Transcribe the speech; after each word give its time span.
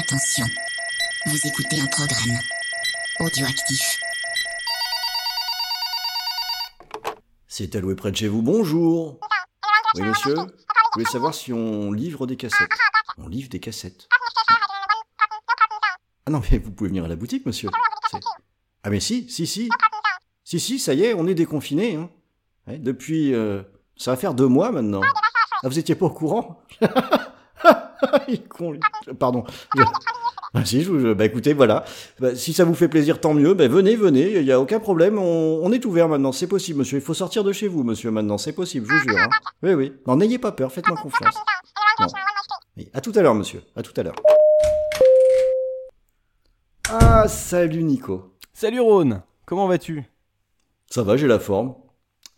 Attention, 0.00 0.46
vous 1.26 1.46
écoutez 1.46 1.78
un 1.78 1.86
programme 1.88 2.38
audioactif. 3.18 4.00
C'est 7.46 7.76
alloué 7.76 7.94
près 7.94 8.10
de 8.10 8.16
chez 8.16 8.28
vous, 8.28 8.40
bonjour 8.40 9.20
Oui 9.96 10.00
monsieur, 10.00 10.36
je 10.36 10.92
voulais 10.94 11.04
savoir 11.04 11.34
si 11.34 11.52
on 11.52 11.92
livre 11.92 12.26
des 12.26 12.38
cassettes? 12.38 12.70
On 13.18 13.28
livre 13.28 13.50
des 13.50 13.60
cassettes. 13.60 14.08
Ah 16.24 16.30
non 16.30 16.40
mais 16.50 16.56
vous 16.56 16.70
pouvez 16.70 16.88
venir 16.88 17.04
à 17.04 17.08
la 17.08 17.16
boutique 17.16 17.44
monsieur. 17.44 17.68
Ah 18.82 18.88
mais 18.88 19.00
si, 19.00 19.28
si, 19.28 19.46
si. 19.46 19.68
Si, 20.44 20.58
si, 20.58 20.78
ça 20.78 20.94
y 20.94 21.04
est, 21.04 21.12
on 21.12 21.26
est 21.26 21.34
déconfiné. 21.34 21.96
Hein. 21.96 22.08
Ouais, 22.66 22.78
depuis... 22.78 23.34
euh, 23.34 23.62
ça 23.98 24.12
va 24.12 24.16
faire 24.16 24.32
deux 24.32 24.48
mois 24.48 24.72
maintenant. 24.72 25.02
Ah 25.62 25.68
vous 25.68 25.78
étiez 25.78 25.94
pas 25.94 26.06
au 26.06 26.10
courant? 26.10 26.62
Il 28.28 28.34
est 28.34 28.48
con, 28.48 28.72
lui. 28.72 28.80
Pardon. 29.18 29.44
Ah, 30.54 30.64
si, 30.64 30.82
je, 30.82 30.90
vous- 30.90 31.14
bah 31.14 31.24
écoutez, 31.26 31.52
voilà. 31.52 31.84
Bah, 32.18 32.34
si 32.34 32.52
ça 32.52 32.64
vous 32.64 32.74
fait 32.74 32.88
plaisir, 32.88 33.20
tant 33.20 33.34
mieux. 33.34 33.54
Bah, 33.54 33.68
venez, 33.68 33.94
venez, 33.96 34.32
il 34.38 34.44
n'y 34.44 34.50
a 34.52 34.60
aucun 34.60 34.80
problème. 34.80 35.18
On, 35.18 35.60
on 35.62 35.70
est 35.72 35.84
ouvert 35.84 36.08
maintenant, 36.08 36.32
c'est 36.32 36.48
possible, 36.48 36.80
monsieur. 36.80 36.98
Il 36.98 37.04
faut 37.04 37.14
sortir 37.14 37.44
de 37.44 37.52
chez 37.52 37.68
vous, 37.68 37.84
monsieur, 37.84 38.10
maintenant, 38.10 38.36
c'est 38.38 38.52
possible, 38.52 38.86
je 38.88 38.92
vous 38.92 38.98
jure. 39.08 39.18
hein. 39.18 39.28
Oui, 39.62 39.74
oui. 39.74 39.92
Non, 40.06 40.16
n'ayez 40.16 40.38
pas 40.38 40.52
peur, 40.52 40.72
faites-moi 40.72 40.96
confiance. 40.96 41.34
Non. 42.00 42.06
Oui, 42.76 42.88
À 42.94 43.00
tout 43.00 43.12
à 43.14 43.22
l'heure, 43.22 43.34
monsieur. 43.34 43.62
À 43.76 43.82
tout 43.82 43.92
à 43.96 44.02
l'heure. 44.02 44.16
Ah, 46.88 47.28
salut 47.28 47.82
Nico. 47.84 48.34
Salut 48.52 48.80
Rhône, 48.80 49.22
comment 49.46 49.66
vas-tu? 49.68 50.04
Ça 50.88 51.02
va, 51.02 51.16
j'ai 51.16 51.28
la 51.28 51.38
forme. 51.38 51.74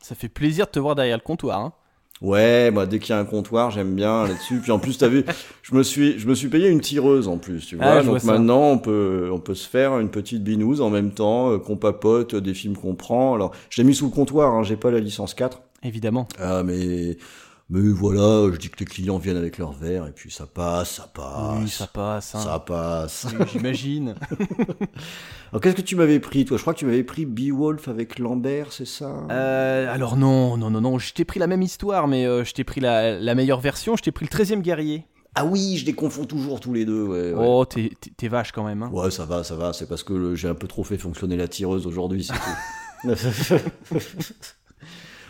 Ça 0.01 0.15
fait 0.15 0.29
plaisir 0.29 0.67
de 0.67 0.71
te 0.73 0.79
voir 0.79 0.95
derrière 0.95 1.17
le 1.17 1.23
comptoir. 1.23 1.59
Hein. 1.61 1.73
Ouais, 2.23 2.71
moi 2.71 2.87
dès 2.87 3.01
qu'il 3.01 3.15
y 3.15 3.19
a 3.19 3.21
un 3.21 3.25
comptoir, 3.25 3.71
j'aime 3.73 3.95
bien 3.95 4.27
là-dessus. 4.27 4.61
Puis 4.61 4.71
en 4.71 4.79
plus, 4.79 4.97
t'as 4.97 5.09
vu, 5.09 5.25
je 5.63 5.75
me 5.75 5.83
suis, 5.83 6.19
je 6.19 6.29
me 6.29 6.35
suis 6.35 6.49
payé 6.49 6.69
une 6.69 6.81
tireuse 6.81 7.27
en 7.27 7.37
plus, 7.37 7.67
tu 7.67 7.77
vois. 7.77 7.87
Ah, 7.87 8.03
Donc 8.03 8.21
vois 8.21 8.33
maintenant, 8.33 8.71
on 8.71 8.79
peut, 8.79 9.29
on 9.33 9.41
peut 9.41 9.55
se 9.55 9.69
faire 9.69 9.99
une 9.99 10.09
petite 10.09 10.45
binouse 10.45 10.81
en 10.81 10.91
même 10.91 11.11
temps, 11.11 11.51
euh, 11.51 11.59
qu'on 11.59 11.77
papote, 11.77 12.35
euh, 12.35 12.41
des 12.41 12.55
films 12.55 12.77
qu'on 12.77 12.95
prend. 12.95 13.35
Alors, 13.35 13.53
je 13.71 13.83
l'ai 13.83 13.87
mis 13.87 13.95
sous 13.95 14.07
le 14.07 14.13
comptoir, 14.13 14.55
hein, 14.55 14.63
j'ai 14.63 14.77
pas 14.77 14.91
la 14.91 15.01
licence 15.01 15.35
4. 15.35 15.61
Évidemment. 15.83 16.29
Ah, 16.39 16.63
mais, 16.63 17.17
mais 17.73 17.89
voilà, 17.91 18.53
je 18.53 18.59
dis 18.59 18.69
que 18.69 18.79
les 18.81 18.85
clients 18.85 19.17
viennent 19.17 19.39
avec 19.39 19.57
leur 19.57 19.73
verre 19.73 20.07
et 20.07 20.13
puis 20.13 20.31
ça 20.31 20.47
passe, 20.47 20.97
ça 20.97 21.11
passe. 21.13 21.59
oui, 21.63 21.69
ça 21.71 21.87
passe. 21.87 22.35
hein. 22.35 22.41
Ça 22.41 22.59
passe. 22.59 23.27
Oui, 23.39 23.47
J'imagine. 23.51 24.15
Alors, 25.51 25.63
qu'est-ce 25.63 25.77
que 25.77 25.81
tu 25.81 25.97
m'avais 25.97 26.21
pris, 26.21 26.45
toi? 26.45 26.59
Je 26.59 26.63
crois 26.63 26.75
que 26.75 26.79
tu 26.79 26.85
m'avais 26.85 27.03
pris 27.03 27.25
Beowulf 27.25 27.89
avec 27.89 28.19
Lambert, 28.19 28.73
c'est 28.73 28.87
ça? 28.87 29.27
Euh, 29.31 29.93
alors 29.93 30.17
non, 30.19 30.59
non, 30.59 30.71
non, 30.71 30.83
non, 30.83 30.99
je 30.99 31.15
t'ai 31.15 31.25
pris 31.25 31.41
la 31.41 31.47
même 31.47 31.63
histoire, 31.63 32.09
mais 32.09 32.27
euh, 32.27 32.45
je 32.45 32.53
t'ai 32.53 32.65
pris 32.65 32.81
la, 32.81 33.19
la 33.19 33.35
meilleure 33.35 33.61
version, 33.61 33.97
je 33.97 34.03
t'ai 34.03 34.13
pris 34.13 34.27
le 34.31 34.37
13e 34.37 34.61
guerrier. 34.61 35.07
Ah 35.35 35.47
oui, 35.47 35.79
je 35.79 35.87
les 35.87 35.95
confonds 35.95 36.27
toujours 36.27 36.61
tous 36.61 36.75
les 36.75 36.85
deux, 36.85 37.05
ouais. 37.05 37.33
ouais. 37.33 37.47
Oh, 37.47 37.65
t'es 37.65 38.29
vache 38.29 38.53
quand 38.53 38.65
même. 38.65 38.83
Hein. 38.83 38.91
Ouais, 38.93 39.11
ça 39.11 39.25
va, 39.25 39.45
ça 39.45 39.57
va. 39.57 39.73
C'est 39.73 39.89
parce 39.89 40.03
que 40.03 40.35
j'ai 40.35 40.49
un 40.49 40.55
peu 40.55 40.69
trop 40.69 40.85
fait 40.85 40.99
fonctionner 40.99 41.37
la 41.39 41.49
tireuse 41.49 41.87
aujourd'hui, 41.87 42.23
c'est 42.23 42.35
tout. 42.35 43.09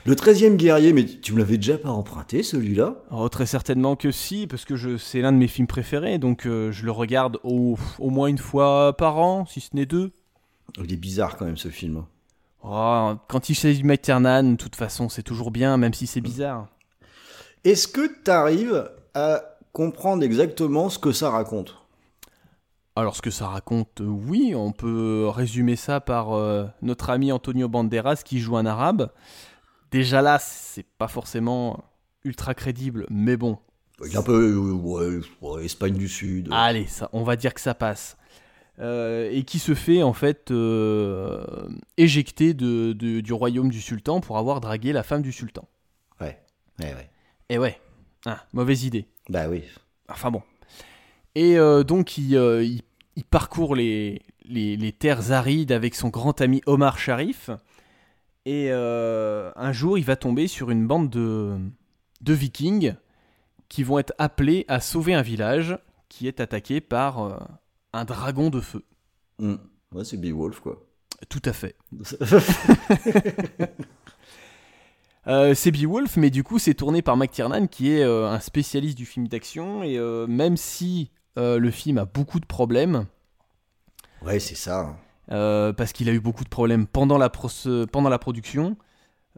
le 0.05 0.14
13e 0.14 0.56
guerrier, 0.56 0.92
mais 0.92 1.05
tu 1.05 1.33
me 1.33 1.39
l'avais 1.39 1.58
déjà 1.58 1.78
pas 1.78 1.91
emprunté, 1.91 2.42
celui-là 2.42 2.97
Oh, 3.11 3.28
très 3.28 3.47
certainement 3.47 3.95
que 3.95 4.11
si, 4.11 4.47
parce 4.47 4.64
que 4.64 4.75
je, 4.75 4.97
c'est 4.97 5.20
l'un 5.20 5.33
de 5.33 5.36
mes 5.36 5.47
films 5.47 5.69
préférés, 5.69 6.19
donc 6.19 6.47
euh, 6.47 6.72
je 6.72 6.84
le 6.84 6.91
regarde 6.91 7.39
au, 7.44 7.78
au 7.98 8.11
moins 8.11 8.27
une 8.27 8.39
fois 8.39 8.97
par 8.97 9.19
an, 9.19 9.47
si 9.47 9.61
ce 9.61 9.70
n'est 9.75 9.86
deux. 9.86 10.11
Il 10.83 10.92
est 10.92 10.97
bizarre 10.97 11.36
quand 11.36 11.44
même, 11.44 11.56
ce 11.56 11.69
film. 11.69 12.05
Oh, 12.64 13.12
quand 13.28 13.48
il 13.48 13.55
s'agit 13.55 13.83
de 13.83 13.86
Mike 13.86 14.03
Ternan, 14.03 14.53
de 14.53 14.56
toute 14.56 14.77
façon, 14.77 15.09
c'est 15.09 15.22
toujours 15.22 15.50
bien, 15.50 15.77
même 15.77 15.94
si 15.94 16.06
c'est 16.06 16.20
bizarre. 16.20 16.69
Est-ce 17.64 17.87
que 17.87 18.09
tu 18.25 18.31
arrives 18.31 18.91
à 19.14 19.42
comprendre 19.72 20.25
exactement 20.25 20.89
ce 20.89 20.98
que 20.98 21.12
ça 21.12 21.31
raconte? 21.31 21.77
Alors, 22.94 23.16
ce 23.16 23.22
que 23.22 23.31
ça 23.31 23.47
raconte, 23.47 24.00
euh, 24.00 24.06
oui, 24.06 24.53
on 24.55 24.72
peut 24.72 25.27
résumer 25.28 25.77
ça 25.77 26.00
par 26.00 26.33
euh, 26.33 26.66
notre 26.83 27.11
ami 27.11 27.32
Antonio 27.32 27.69
Banderas 27.69 28.22
qui 28.25 28.38
joue 28.38 28.56
un 28.56 28.66
arabe. 28.66 29.10
Déjà 29.92 30.22
là, 30.22 30.38
c'est 30.41 30.86
pas 30.98 31.08
forcément 31.08 31.84
ultra 32.25 32.54
crédible, 32.54 33.06
mais 33.10 33.36
bon. 33.36 33.58
Il 34.04 34.12
est 34.12 34.16
un 34.16 34.22
peu... 34.22 34.54
euh, 34.56 34.72
ouais, 34.72 35.20
ouais, 35.42 35.64
Espagne 35.64 35.94
du 35.94 36.08
Sud. 36.08 36.48
Allez, 36.50 36.86
ça, 36.86 37.08
on 37.12 37.22
va 37.22 37.36
dire 37.36 37.54
que 37.54 37.60
ça 37.60 37.75
passe. 37.75 38.16
Euh, 38.78 39.28
et 39.30 39.44
qui 39.44 39.58
se 39.58 39.75
fait 39.75 40.03
en 40.03 40.14
fait 40.14 40.50
euh, 40.50 41.44
éjecter 41.98 42.54
de, 42.54 42.94
de- 42.94 43.20
du 43.20 43.32
royaume 43.34 43.69
du 43.70 43.82
sultan 43.82 44.20
pour 44.20 44.38
avoir 44.38 44.60
dragué 44.60 44.92
la 44.94 45.03
femme 45.03 45.20
du 45.20 45.30
sultan. 45.30 45.69
Ouais, 46.20 46.41
ouais, 46.80 46.94
ouais. 46.94 47.10
Et 47.50 47.59
ouais, 47.59 47.78
ah, 48.24 48.42
mauvaise 48.54 48.84
idée. 48.84 49.06
Bah 49.28 49.47
oui. 49.48 49.62
Enfin 50.09 50.30
bon. 50.30 50.42
Et 51.34 51.59
euh, 51.59 51.84
donc 51.84 52.16
il, 52.16 52.32
il- 52.32 52.82
il 53.16 53.24
parcourt 53.24 53.76
les, 53.76 54.22
les, 54.47 54.78
les 54.78 54.92
terres 54.92 55.32
arides 55.32 55.70
avec 55.70 55.94
son 55.94 56.09
grand 56.09 56.41
ami 56.41 56.62
Omar 56.64 56.98
Sharif. 56.98 57.50
Et 58.44 58.69
euh, 58.70 59.53
un 59.54 59.72
jour, 59.72 59.98
il 59.98 60.04
va 60.04 60.16
tomber 60.16 60.48
sur 60.48 60.70
une 60.70 60.86
bande 60.86 61.10
de, 61.10 61.56
de 62.20 62.32
vikings 62.32 62.94
qui 63.69 63.84
vont 63.84 63.98
être 63.98 64.12
appelés 64.19 64.64
à 64.69 64.80
sauver 64.80 65.14
un 65.14 65.22
village 65.22 65.78
qui 66.08 66.26
est 66.26 66.41
attaqué 66.41 66.80
par 66.80 67.22
euh, 67.22 67.38
un 67.92 68.04
dragon 68.04 68.50
de 68.50 68.60
feu. 68.60 68.84
Hmm. 69.38 69.56
Ouais, 69.92 70.04
c'est 70.04 70.16
Beowulf, 70.16 70.60
quoi. 70.60 70.84
Tout 71.28 71.42
à 71.44 71.53
fait. 71.53 71.76
Euh, 75.28 75.54
c'est 75.54 75.70
Beowulf, 75.70 76.16
mais 76.16 76.30
du 76.30 76.42
coup, 76.42 76.59
c'est 76.59 76.74
tourné 76.74 77.00
par 77.00 77.16
McTiernan, 77.16 77.69
qui 77.69 77.92
est 77.92 78.03
un 78.03 78.41
spécialiste 78.41 78.98
du 78.98 79.06
film 79.06 79.28
d'action. 79.28 79.84
Et 79.84 79.97
même 80.26 80.56
si 80.56 81.12
le 81.36 81.70
film 81.70 81.98
a 81.98 82.06
beaucoup 82.06 82.41
de 82.41 82.44
problèmes, 82.44 83.06
ouais, 84.22 84.41
c'est 84.41 84.56
ça. 84.56 84.97
Euh, 85.32 85.72
parce 85.72 85.93
qu'il 85.93 86.09
a 86.09 86.12
eu 86.12 86.20
beaucoup 86.20 86.44
de 86.44 86.48
problèmes 86.48 86.87
pendant 86.87 87.16
la, 87.16 87.31
production, 87.31 88.76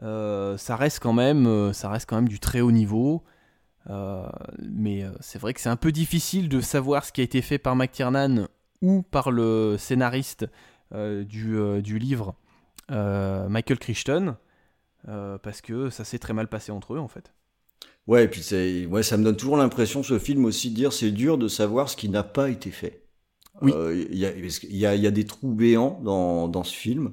ça, 0.01 0.75
reste 0.75 0.99
quand 0.99 1.13
même, 1.13 2.27
du 2.27 2.39
très 2.39 2.61
haut 2.61 2.71
niveau. 2.71 3.23
Euh, 3.89 4.27
mais 4.59 5.03
euh, 5.03 5.11
c'est 5.19 5.39
vrai 5.39 5.53
que 5.53 5.61
c'est 5.61 5.69
un 5.69 5.75
peu 5.75 5.91
difficile 5.91 6.49
de 6.49 6.59
savoir 6.59 7.05
ce 7.05 7.11
qui 7.11 7.21
a 7.21 7.23
été 7.23 7.41
fait 7.41 7.59
par 7.59 7.75
McTiernan 7.75 8.47
ou 8.81 9.03
par 9.03 9.31
le 9.31 9.77
scénariste 9.77 10.47
du, 10.91 11.99
livre 11.99 12.35
Michael 12.89 13.79
Crichton, 13.79 14.35
parce 15.05 15.61
que 15.61 15.89
ça 15.89 16.03
s'est 16.03 16.19
très 16.19 16.33
mal 16.33 16.47
passé 16.47 16.71
entre 16.71 16.95
eux 16.95 16.99
en 16.99 17.07
fait. 17.07 17.33
Ouais, 18.07 18.25
et 18.25 18.27
puis 18.27 18.43
ça 18.43 18.55
me 18.55 19.23
donne 19.23 19.35
toujours 19.35 19.57
l'impression, 19.57 20.03
ce 20.03 20.19
film 20.19 20.45
aussi, 20.45 20.69
de 20.69 20.75
dire 20.75 20.93
c'est 20.93 21.11
dur 21.11 21.37
de 21.37 21.47
savoir 21.47 21.89
ce 21.89 21.95
qui 21.95 22.09
n'a 22.09 22.23
pas 22.23 22.49
été 22.49 22.69
fait. 22.69 23.04
Oui. 23.61 23.71
Euh, 23.75 24.05
Il 24.11 24.17
y, 24.17 24.25
a, 24.25 24.31
y, 24.35 24.85
a, 24.85 24.95
y 24.95 25.07
a 25.07 25.11
des 25.11 25.25
trous 25.25 25.53
béants 25.53 25.99
dans, 26.03 26.47
dans 26.47 26.63
ce 26.63 26.73
film. 26.73 27.11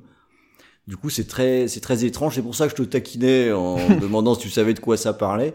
Du 0.89 0.97
coup, 0.97 1.11
c'est 1.11 1.29
très, 1.29 1.69
c'est 1.69 1.81
très 1.81 2.05
étrange. 2.05 2.35
C'est 2.35 2.43
pour 2.43 2.55
ça 2.57 2.67
que 2.67 2.73
je 2.73 2.83
te 2.83 2.89
taquinais 2.89 3.53
en 3.53 3.77
demandant 4.01 4.35
si 4.35 4.41
tu 4.43 4.51
savais 4.51 4.75
de 4.75 4.81
quoi 4.81 4.97
ça 4.97 5.13
parlait. 5.13 5.55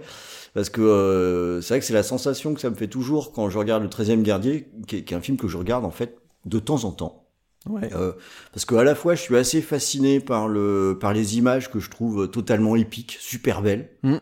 Parce 0.54 0.70
que 0.70 0.82
euh, 0.82 1.62
c'est 1.62 1.74
vrai 1.74 1.80
que 1.82 1.86
c'est 1.86 1.94
la 1.94 2.04
sensation 2.04 2.54
que 2.54 2.62
ça 2.62 2.70
me 2.70 2.76
fait 2.76 2.88
toujours 2.88 3.32
quand 3.34 3.50
je 3.50 3.58
regarde 3.58 3.84
Le 3.84 3.90
13e 3.90 4.22
Gardien, 4.24 4.62
qui 4.88 4.96
est, 4.98 5.04
qui 5.04 5.14
est 5.14 5.18
un 5.18 5.22
film 5.22 5.38
que 5.38 5.48
je 5.48 5.58
regarde 5.58 5.86
en 5.86 5.92
fait 5.92 6.18
de 6.46 6.60
temps 6.60 6.84
en 6.86 6.92
temps. 6.92 7.26
Ouais. 7.70 7.94
Euh, 7.94 8.14
parce 8.54 8.64
que 8.64 8.76
à 8.76 8.84
la 8.86 8.96
fois, 8.96 9.14
je 9.16 9.22
suis 9.22 9.36
assez 9.36 9.62
fasciné 9.62 10.22
par 10.22 10.48
le 10.48 10.98
par 11.00 11.12
les 11.14 11.38
images 11.38 11.70
que 11.70 11.80
je 11.82 11.90
trouve 11.90 12.30
totalement 12.32 12.78
épiques, 12.78 13.18
super 13.20 13.62
belles, 13.62 13.90
Mm. 14.04 14.16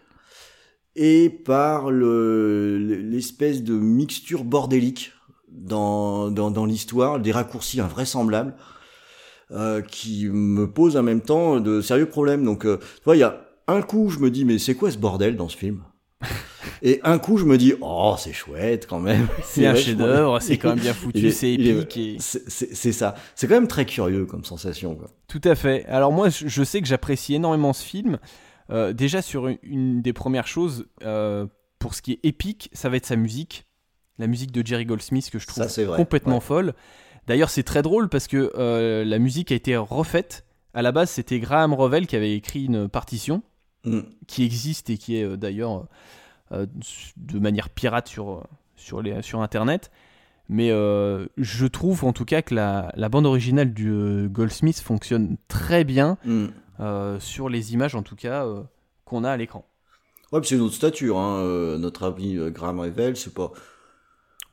et 0.96 1.30
par 1.30 1.92
le 1.92 2.78
l'espèce 2.80 3.62
de 3.64 3.74
mixture 3.74 4.44
bordélique 4.44 5.12
dans 5.58 6.30
dans, 6.32 6.52
dans 6.52 6.66
l'histoire, 6.66 7.20
des 7.20 7.32
raccourcis 7.32 7.80
invraisemblables. 7.82 8.56
Euh, 9.52 9.82
qui 9.84 10.26
me 10.28 10.66
pose 10.72 10.98
en 10.98 11.04
même 11.04 11.22
temps 11.22 11.60
de 11.60 11.80
sérieux 11.80 12.08
problèmes. 12.08 12.44
Donc, 12.44 12.66
euh, 12.66 12.78
tu 12.80 13.04
vois, 13.06 13.16
il 13.16 13.20
y 13.20 13.24
a 13.24 13.46
un 13.68 13.84
coup, 13.84 14.10
je 14.10 14.18
me 14.18 14.32
dis, 14.32 14.44
mais 14.44 14.58
c'est 14.58 14.74
quoi 14.74 14.90
ce 14.90 14.98
bordel 14.98 15.36
dans 15.38 15.50
ce 15.50 15.56
film? 15.56 15.84
Et 16.82 17.00
un 17.04 17.20
coup, 17.20 17.38
je 17.38 17.46
me 17.46 17.56
dis, 17.56 17.74
oh, 17.80 18.16
c'est 18.18 18.34
chouette 18.34 18.88
quand 18.90 19.00
même. 19.00 19.28
C'est 19.44 19.68
un 19.68 19.76
chef-d'œuvre, 19.76 20.40
c'est 20.42 20.58
quand 20.58 20.70
même 20.70 20.80
bien 20.80 20.94
foutu, 20.96 21.28
est- 21.28 21.32
c'est 21.32 21.54
épique. 21.54 21.96
et- 21.96 22.18
C'est 22.20 22.92
ça. 22.92 23.14
C'est 23.36 23.48
quand 23.48 23.54
même 23.54 23.68
très 23.68 23.86
curieux 23.86 24.26
comme 24.26 24.44
sensation. 24.44 24.96
Quoi. 24.96 25.12
Tout 25.28 25.42
à 25.44 25.54
fait. 25.54 25.86
Alors 25.86 26.12
moi, 26.12 26.30
je 26.30 26.64
sais 26.64 26.82
que 26.82 26.88
j'apprécie 26.88 27.36
énormément 27.36 27.74
ce 27.74 27.84
film. 27.84 28.18
Euh, 28.72 28.94
déjà 28.94 29.22
sur 29.22 29.48
une, 29.48 29.58
une 29.62 30.02
des 30.02 30.12
premières 30.14 30.48
choses, 30.48 30.88
euh, 31.04 31.46
pour 31.78 31.94
ce 31.94 32.02
qui 32.02 32.14
est 32.14 32.20
épique, 32.24 32.72
ça 32.74 32.90
va 32.90 32.98
être 32.98 33.06
sa 33.06 33.16
musique. 33.16 33.68
La 34.20 34.28
musique 34.28 34.52
de 34.52 34.66
Jerry 34.66 34.86
Goldsmith 34.86 35.30
que 35.30 35.40
je 35.40 35.48
trouve 35.48 35.68
Ça, 35.68 35.86
complètement 35.96 36.36
Ouais. 36.36 36.42
folle. 36.42 36.74
D'ailleurs, 37.28 37.50
c'est 37.50 37.64
très 37.64 37.82
drôle 37.82 38.08
parce 38.08 38.28
que 38.28 38.52
euh, 38.58 39.04
la 39.04 39.20
musique 39.20 39.52
a 39.52 39.56
été 39.56 39.76
refaite. 39.76 40.46
À 40.74 40.82
la 40.82 40.92
base, 40.92 41.10
c'était 41.10 41.40
Graham 41.40 41.74
Revel 41.74 42.06
qui 42.08 42.16
avait 42.16 42.34
écrit 42.36 42.66
une 42.66 42.88
partition 42.88 43.42
Mm. 43.86 44.00
qui 44.26 44.44
existe 44.44 44.90
et 44.90 44.98
qui 44.98 45.18
est 45.18 45.24
euh, 45.24 45.38
d'ailleurs 45.38 45.86
euh, 46.52 46.66
de 47.18 47.38
manière 47.40 47.70
pirate 47.70 48.08
sur, 48.08 48.44
sur, 48.76 49.02
les, 49.02 49.22
sur 49.22 49.42
Internet. 49.42 49.92
Mais 50.50 50.70
je 50.70 51.66
trouve 51.66 52.04
en 52.06 52.14
tout 52.14 52.26
cas 52.26 52.42
que 52.44 52.54
la, 52.54 52.92
la 52.96 53.10
bande 53.10 53.26
originale 53.26 53.74
du 53.74 54.28
Goldsmith 54.30 54.80
fonctionne 54.80 55.38
très 55.48 55.84
bien 55.84 56.18
Mm. 56.26 57.20
sur 57.20 57.50
les 57.50 57.74
images 57.74 57.96
en 57.96 58.04
tout 58.04 58.16
cas 58.16 58.46
qu'on 59.06 59.24
a 59.24 59.32
à 59.32 59.38
l'écran. 59.38 59.66
Ouais, 60.32 60.40
c'est 60.44 60.56
une 60.56 60.62
autre 60.62 60.76
stature. 60.76 61.18
Hein. 61.18 61.78
notre 61.80 62.04
ami 62.04 62.38
Graham 62.52 62.80
Revel, 62.80 63.16
c'est 63.18 63.34
pas. 63.34 63.52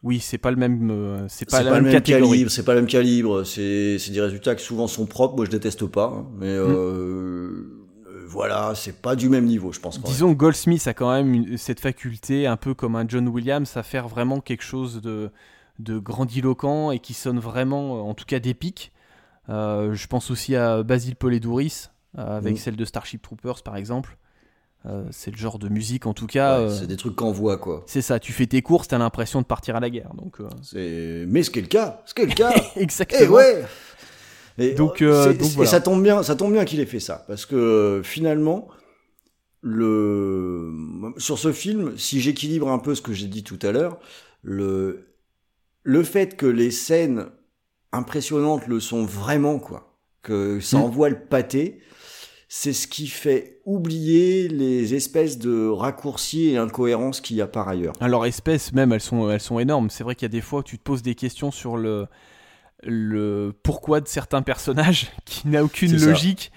Oui, 0.03 0.19
c'est 0.21 0.39
pas 0.39 0.51
le 0.51 0.57
même, 0.57 0.91
euh, 0.91 1.27
c'est 1.29 1.49
pas 1.49 1.63
la 1.63 1.71
pas, 1.71 1.77
même, 1.77 1.85
le 1.87 1.91
même 1.93 2.01
catégorie. 2.03 2.31
calibre, 2.31 2.51
c'est 2.51 2.65
pas 2.65 2.75
le 2.75 2.81
même 2.81 2.89
calibre. 2.91 3.45
C'est 3.45 3.99
des 4.11 4.21
résultats 4.21 4.55
qui 4.55 4.65
souvent 4.65 4.87
sont 4.89 5.07
propres. 5.07 5.37
Moi, 5.37 5.45
je 5.47 5.51
déteste 5.51 5.87
pas, 5.87 6.07
hein, 6.15 6.27
mais 6.39 6.49
euh, 6.49 6.67
euh, 6.69 8.25
voilà, 8.27 8.73
c'est 8.75 9.01
pas 9.01 9.15
du 9.17 9.29
même 9.29 9.45
niveau, 9.45 9.73
je 9.73 9.81
pense. 9.81 10.01
Disons 10.03 10.33
que 10.33 10.39
Goldsmith 10.39 10.87
a 10.87 10.95
quand 10.95 11.13
même 11.13 11.33
une- 11.35 11.59
cette 11.59 11.81
faculté, 11.81 12.47
un 12.47 12.57
peu 12.57 12.75
comme 12.75 12.97
un 12.97 13.05
John 13.07 13.29
Williams, 13.29 13.77
à 13.77 13.83
faire 13.83 14.09
vraiment 14.09 14.41
quelque 14.41 14.65
chose 14.65 15.01
de, 15.03 15.31
de 15.79 15.99
grandiloquent 15.99 16.91
et 16.93 16.99
qui 16.99 17.15
sonne 17.15 17.39
vraiment, 17.39 18.09
en 18.09 18.15
tout 18.15 18.25
cas 18.25 18.39
d'épique. 18.41 18.93
Euh, 19.49 19.93
je 19.95 20.07
pense 20.07 20.31
aussi 20.31 20.55
à 20.57 20.83
Basil 20.83 21.17
Poledouris, 21.17 21.89
avec 22.17 22.55
Mm. 22.55 22.59
celle 22.59 22.77
de 22.77 22.85
Starship 22.85 23.23
Troopers 23.23 23.63
par 23.63 23.77
exemple. 23.77 24.17
Euh, 24.85 25.05
c'est 25.13 25.31
le 25.31 25.37
genre 25.37 25.59
de 25.61 25.69
musique, 25.69 26.07
en 26.07 26.13
tout 26.15 26.27
cas. 26.27 26.59
Ouais, 26.59 26.65
euh, 26.67 26.69
C'est 26.77 26.87
des 26.89 26.97
trucs 26.97 27.15
qu'on 27.15 27.31
voit, 27.31 27.57
quoi. 27.57 27.85
c'est 27.87 28.03
ça, 28.03 28.19
tu 28.19 28.33
fais 28.33 28.47
tes 28.47 28.63
courses, 28.63 28.89
t'as 28.89 28.99
l'impression 28.99 29.41
de 29.41 29.47
partir 29.47 29.77
à 29.77 29.81
la 29.81 29.91
guerre. 29.91 30.13
Donc, 30.15 30.41
euh, 30.41 30.49
C'est 30.63 31.25
mais 31.29 31.43
ce 31.45 31.51
qui 31.51 31.61
est 31.61 31.63
le 31.63 31.69
cas, 31.69 32.03
ce 32.05 32.15
qui 32.15 32.23
est 32.23 32.27
le 32.27 32.35
cas. 32.35 32.53
Eh 32.77 32.83
exactement. 32.83 33.35
ouais. 33.37 33.65
Et, 34.59 34.73
Donc, 34.75 35.01
euh, 35.01 35.13
euh, 35.13 35.33
c'est- 35.33 35.39
donc 35.39 35.63
et 35.65 35.67
ça 35.67 35.81
tombe 35.81 36.03
bien, 36.03 36.23
ça 36.23 36.35
tombe 36.37 36.53
bien 36.53 36.65
qu'il 36.65 36.81
ait 36.81 36.87
fait 36.87 37.01
ça, 37.01 37.25
parce 37.29 37.47
que 37.47 38.01
finalement, 38.05 38.69
le 39.63 40.73
sur 41.19 41.39
ce 41.39 41.53
film, 41.53 41.97
si 41.97 42.21
j'équilibre 42.21 42.69
un 42.69 42.79
peu 42.79 42.95
ce 42.95 43.03
que 43.03 43.13
j'ai 43.13 43.29
dit 43.29 43.45
tout 43.45 43.59
à 43.63 43.73
l'heure, 43.73 43.99
le 44.43 45.15
le 45.85 46.03
fait 46.05 46.37
que 46.37 46.47
les 46.47 46.71
scènes 46.71 47.27
impressionnantes 47.93 48.67
le 48.67 48.81
sont 48.81 49.05
vraiment, 49.05 49.59
quoi, 49.59 49.97
que 50.23 50.61
ça 50.61 50.79
Mm. 50.79 50.83
envoie 50.83 51.09
le 51.09 51.19
pâté, 51.21 51.81
c'est 52.55 52.75
ce 52.75 52.87
qui 52.87 53.07
fait 53.07 53.61
oublier 53.65 54.47
les 54.47 54.93
espèces 54.93 55.39
de 55.39 55.69
raccourcis 55.69 56.51
et 56.51 56.59
incohérences 56.59 57.23
qu'il 57.23 57.37
y 57.37 57.41
a 57.41 57.47
par 57.47 57.67
ailleurs. 57.67 57.95
Alors, 57.99 58.27
espèces, 58.27 58.75
même, 58.75 58.93
elles 58.93 59.01
sont, 59.01 59.31
elles 59.31 59.41
sont 59.41 59.59
énormes. 59.59 59.89
C'est 59.89 60.05
vrai 60.05 60.15
qu'il 60.15 60.27
y 60.27 60.31
a 60.31 60.37
des 60.37 60.43
fois 60.43 60.61
où 60.61 60.63
tu 60.63 60.77
te 60.77 60.83
poses 60.83 61.01
des 61.01 61.15
questions 61.15 61.51
sur 61.51 61.79
le, 61.79 62.09
le 62.83 63.55
pourquoi 63.63 64.03
de 64.03 64.07
certains 64.07 64.43
personnages 64.43 65.11
qui 65.25 65.49
n'a 65.49 65.65
aucune 65.65 65.97
logique. 65.97 66.53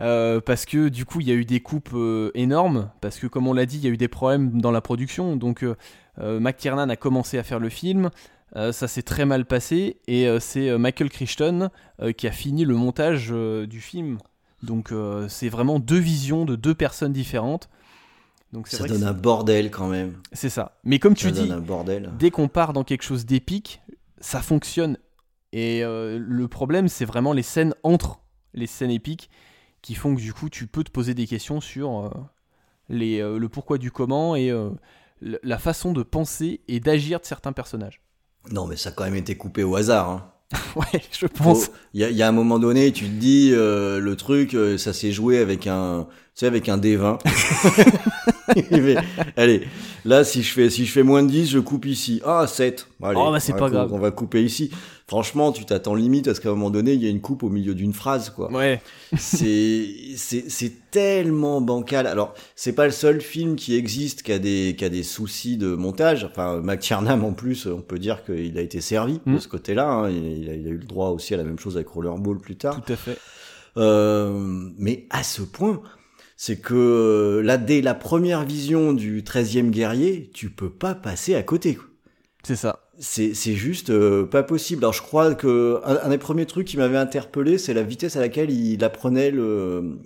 Euh, 0.00 0.38
parce 0.42 0.66
que 0.66 0.90
du 0.90 1.06
coup, 1.06 1.22
il 1.22 1.28
y 1.28 1.32
a 1.32 1.34
eu 1.34 1.46
des 1.46 1.60
coupes 1.60 1.94
euh, 1.94 2.30
énormes. 2.34 2.90
Parce 3.00 3.18
que, 3.18 3.26
comme 3.26 3.48
on 3.48 3.54
l'a 3.54 3.64
dit, 3.64 3.78
il 3.78 3.84
y 3.84 3.86
a 3.86 3.90
eu 3.90 3.96
des 3.96 4.08
problèmes 4.08 4.60
dans 4.60 4.70
la 4.70 4.82
production. 4.82 5.36
Donc, 5.36 5.64
euh, 5.64 5.76
euh, 6.18 6.40
McTiernan 6.40 6.90
a 6.90 6.96
commencé 6.96 7.38
à 7.38 7.42
faire 7.42 7.58
le 7.58 7.70
film. 7.70 8.10
Euh, 8.54 8.72
ça 8.72 8.88
s'est 8.88 9.02
très 9.02 9.24
mal 9.24 9.44
passé. 9.44 10.00
Et 10.06 10.28
euh, 10.28 10.40
c'est 10.40 10.68
euh, 10.68 10.78
Michael 10.78 11.10
Crichton 11.10 11.70
qui 12.16 12.26
a 12.26 12.32
fini 12.32 12.64
le 12.64 12.74
montage 12.74 13.28
du 13.30 13.80
film. 13.80 14.18
Donc, 14.62 14.92
euh, 14.92 15.28
c'est 15.28 15.48
vraiment 15.48 15.78
deux 15.78 15.98
visions 15.98 16.44
de 16.44 16.56
deux 16.56 16.74
personnes 16.74 17.12
différentes. 17.12 17.68
Donc, 18.52 18.68
Ça 18.68 18.78
vrai 18.78 18.88
donne 18.88 19.04
un 19.04 19.12
bordel 19.14 19.70
quand 19.70 19.88
même. 19.88 20.18
c'est 20.32 20.50
ça. 20.50 20.78
Mais 20.84 20.98
comme 20.98 21.14
tu 21.14 21.30
dis, 21.32 21.40
donne 21.40 21.52
un 21.52 21.60
bordel. 21.60 22.10
dès 22.18 22.30
qu'on 22.30 22.48
part 22.48 22.72
dans 22.72 22.84
quelque 22.84 23.02
chose 23.02 23.24
d'épique, 23.24 23.80
ça 24.20 24.40
fonctionne. 24.42 24.98
Et 25.52 25.82
euh, 25.82 26.18
le 26.18 26.48
problème, 26.48 26.88
c'est 26.88 27.04
vraiment 27.04 27.32
les 27.32 27.42
scènes 27.42 27.74
entre 27.82 28.20
les 28.54 28.66
scènes 28.66 28.90
épiques 28.90 29.30
qui 29.80 29.94
font 29.94 30.14
que 30.14 30.20
du 30.20 30.32
coup, 30.32 30.48
tu 30.48 30.66
peux 30.66 30.84
te 30.84 30.90
poser 30.90 31.14
des 31.14 31.26
questions 31.26 31.60
sur 31.60 32.06
euh, 32.06 32.10
les, 32.88 33.20
euh, 33.20 33.38
le 33.38 33.48
pourquoi 33.48 33.78
du 33.78 33.90
comment 33.90 34.36
et 34.36 34.52
la 35.20 35.58
façon 35.58 35.92
de 35.92 36.02
penser 36.02 36.60
et 36.68 36.78
d'agir 36.80 37.20
de 37.20 37.24
certains 37.24 37.52
personnages. 37.52 38.00
Non, 38.50 38.66
mais 38.66 38.76
ça 38.76 38.90
a 38.90 38.92
quand 38.92 39.04
même 39.04 39.14
été 39.14 39.36
coupé 39.36 39.62
au 39.62 39.76
hasard. 39.76 40.10
Hein. 40.10 40.31
ouais, 40.76 41.02
je 41.12 41.26
pense. 41.26 41.70
Il 41.94 42.00
y, 42.00 42.04
a, 42.04 42.10
il 42.10 42.16
y 42.16 42.22
a 42.22 42.28
un 42.28 42.32
moment 42.32 42.58
donné, 42.58 42.92
tu 42.92 43.04
te 43.06 43.10
dis, 43.10 43.50
euh, 43.52 43.98
le 44.00 44.16
truc, 44.16 44.54
euh, 44.54 44.78
ça 44.78 44.92
s'est 44.92 45.12
joué 45.12 45.38
avec 45.38 45.66
un, 45.66 46.06
sais, 46.34 46.46
avec 46.46 46.68
un 46.68 46.78
D20. 46.78 47.18
Mais, 48.70 48.96
allez, 49.36 49.62
là, 50.04 50.24
si 50.24 50.42
je 50.42 50.52
fais, 50.52 50.68
si 50.70 50.84
je 50.86 50.92
fais 50.92 51.02
moins 51.02 51.22
de 51.22 51.28
10, 51.30 51.48
je 51.50 51.58
coupe 51.58 51.86
ici. 51.86 52.20
Ah, 52.24 52.46
7. 52.46 52.86
Allez, 53.02 53.18
Oh, 53.22 53.30
bah, 53.30 53.40
c'est 53.40 53.56
pas 53.56 53.70
grave. 53.70 53.92
On 53.92 53.98
va 53.98 54.10
couper 54.10 54.42
ici. 54.42 54.70
Franchement, 55.06 55.52
tu 55.52 55.64
t'attends 55.66 55.94
limite 55.94 56.26
à 56.28 56.34
ce 56.34 56.40
qu'à 56.40 56.48
un 56.48 56.52
moment 56.52 56.70
donné, 56.70 56.94
il 56.94 57.02
y 57.02 57.06
ait 57.06 57.10
une 57.10 57.20
coupe 57.20 57.42
au 57.42 57.50
milieu 57.50 57.74
d'une 57.74 57.92
phrase, 57.92 58.30
quoi. 58.30 58.50
Ouais, 58.50 58.80
c'est 59.16 59.86
c'est 60.16 60.48
c'est 60.48 60.72
tellement 60.90 61.60
bancal. 61.60 62.06
Alors, 62.06 62.32
c'est 62.56 62.72
pas 62.74 62.86
le 62.86 62.92
seul 62.92 63.20
film 63.20 63.56
qui 63.56 63.74
existe 63.76 64.22
qui 64.22 64.32
a 64.32 64.38
des 64.38 64.74
qui 64.78 64.84
a 64.84 64.88
des 64.88 65.02
soucis 65.02 65.58
de 65.58 65.74
montage. 65.74 66.24
Enfin, 66.24 66.60
McTiernan 66.62 67.20
en 67.22 67.32
plus, 67.32 67.66
on 67.66 67.82
peut 67.82 67.98
dire 67.98 68.24
qu'il 68.24 68.56
a 68.56 68.62
été 68.62 68.80
servi 68.80 69.20
de 69.26 69.38
ce 69.38 69.48
côté-là. 69.48 69.86
hein. 69.90 70.10
Il, 70.10 70.44
il 70.44 70.50
a, 70.50 70.54
il 70.54 70.66
a 70.66 70.70
eu 70.70 70.78
le 70.78 70.86
droit 70.86 71.08
aussi 71.10 71.34
à 71.34 71.36
la 71.36 71.44
même 71.44 71.58
chose 71.58 71.76
avec 71.76 71.88
Rollerball 71.88 72.38
plus 72.38 72.56
tard. 72.56 72.80
tout 72.82 72.92
à 72.92 72.96
fait. 72.96 73.18
Euh, 73.76 74.68
mais 74.78 75.06
à 75.10 75.22
ce 75.22 75.42
point, 75.42 75.80
c'est 76.44 76.56
que 76.56 76.74
euh, 76.74 77.40
là, 77.40 77.56
dès 77.56 77.80
la 77.82 77.94
première 77.94 78.42
vision 78.42 78.92
du 78.92 79.22
13e 79.22 79.70
guerrier, 79.70 80.28
tu 80.34 80.50
peux 80.50 80.70
pas 80.70 80.96
passer 80.96 81.36
à 81.36 81.44
côté. 81.44 81.78
C'est 82.42 82.56
ça. 82.56 82.80
C'est 82.98 83.32
c'est 83.32 83.54
juste 83.54 83.90
euh, 83.90 84.26
pas 84.26 84.42
possible. 84.42 84.82
Alors 84.82 84.92
je 84.92 85.02
crois 85.02 85.36
que 85.36 85.80
un, 85.84 86.00
un 86.02 86.08
des 86.08 86.18
premiers 86.18 86.46
trucs 86.46 86.66
qui 86.66 86.76
m'avait 86.76 86.96
interpellé, 86.96 87.58
c'est 87.58 87.74
la 87.74 87.84
vitesse 87.84 88.16
à 88.16 88.20
laquelle 88.20 88.50
il 88.50 88.82
apprenait 88.82 89.30
le 89.30 90.00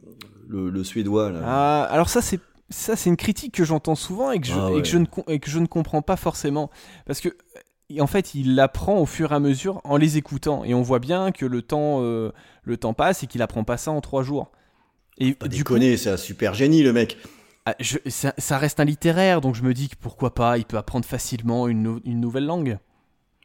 le, 0.47 0.69
le 0.69 0.85
suédois. 0.85 1.31
Là. 1.31 1.41
Ah, 1.43 1.85
alors 1.85 2.11
ça 2.11 2.21
c'est 2.21 2.41
ça 2.69 2.97
c'est 2.97 3.09
une 3.09 3.17
critique 3.17 3.55
que 3.55 3.65
j'entends 3.65 3.95
souvent 3.95 4.31
et 4.31 4.39
que 4.39 4.47
je, 4.47 4.53
Ah 4.53 4.73
et 4.77 4.83
que 4.83 4.89
je 4.89 4.99
ne 4.99 5.07
et 5.29 5.39
que 5.39 5.49
je 5.49 5.59
ne 5.59 5.67
comprends 5.67 6.03
pas 6.03 6.17
forcément 6.17 6.69
parce 7.07 7.23
que 7.23 7.31
euh, 7.31 8.03
en 8.03 8.07
fait 8.07 8.35
il 8.35 8.57
l'apprend 8.57 8.99
au 8.99 9.07
fur 9.07 9.33
et 9.33 9.35
à 9.35 9.41
mesure 9.41 9.81
en 9.85 9.97
les 9.97 10.19
écoutant 10.19 10.65
et 10.65 10.75
on 10.75 10.83
voit 10.83 10.99
bien 10.99 11.33
que 11.33 11.47
le 11.47 11.63
temps 11.63 12.03
euh, 12.03 12.31
le 12.63 12.77
temps 12.77 12.93
passe 12.93 13.23
et 13.23 13.27
qu'il 13.27 13.41
apprend 13.41 13.65
pas 13.65 13.79
ça 13.79 13.91
en 13.91 14.03
trois 14.03 14.23
jours. 14.23 14.53
Et 15.19 15.35
Pas 15.35 15.49
du 15.49 15.65
coup, 15.65 15.75
déconner, 15.75 15.97
c'est 15.97 16.11
un 16.11 16.17
super 16.17 16.55
génie 16.55 16.83
le 16.83 16.93
mec. 16.93 17.17
ah, 17.65 17.75
je- 17.81 17.99
ça, 18.09 18.35
ça 18.39 18.59
reste 18.59 18.81
un 18.81 18.85
littéraire 18.85 19.41
donc 19.41 19.55
je 19.55 19.63
me 19.63 19.73
dis 19.75 19.89
que 19.89 19.97
pourquoi 20.01 20.35
pas 20.35 20.59
il 20.59 20.65
peut 20.65 20.77
apprendre 20.77 21.05
facilement 21.07 21.69
une 21.69 22.01
nouvelle 22.05 22.45
langue. 22.47 22.79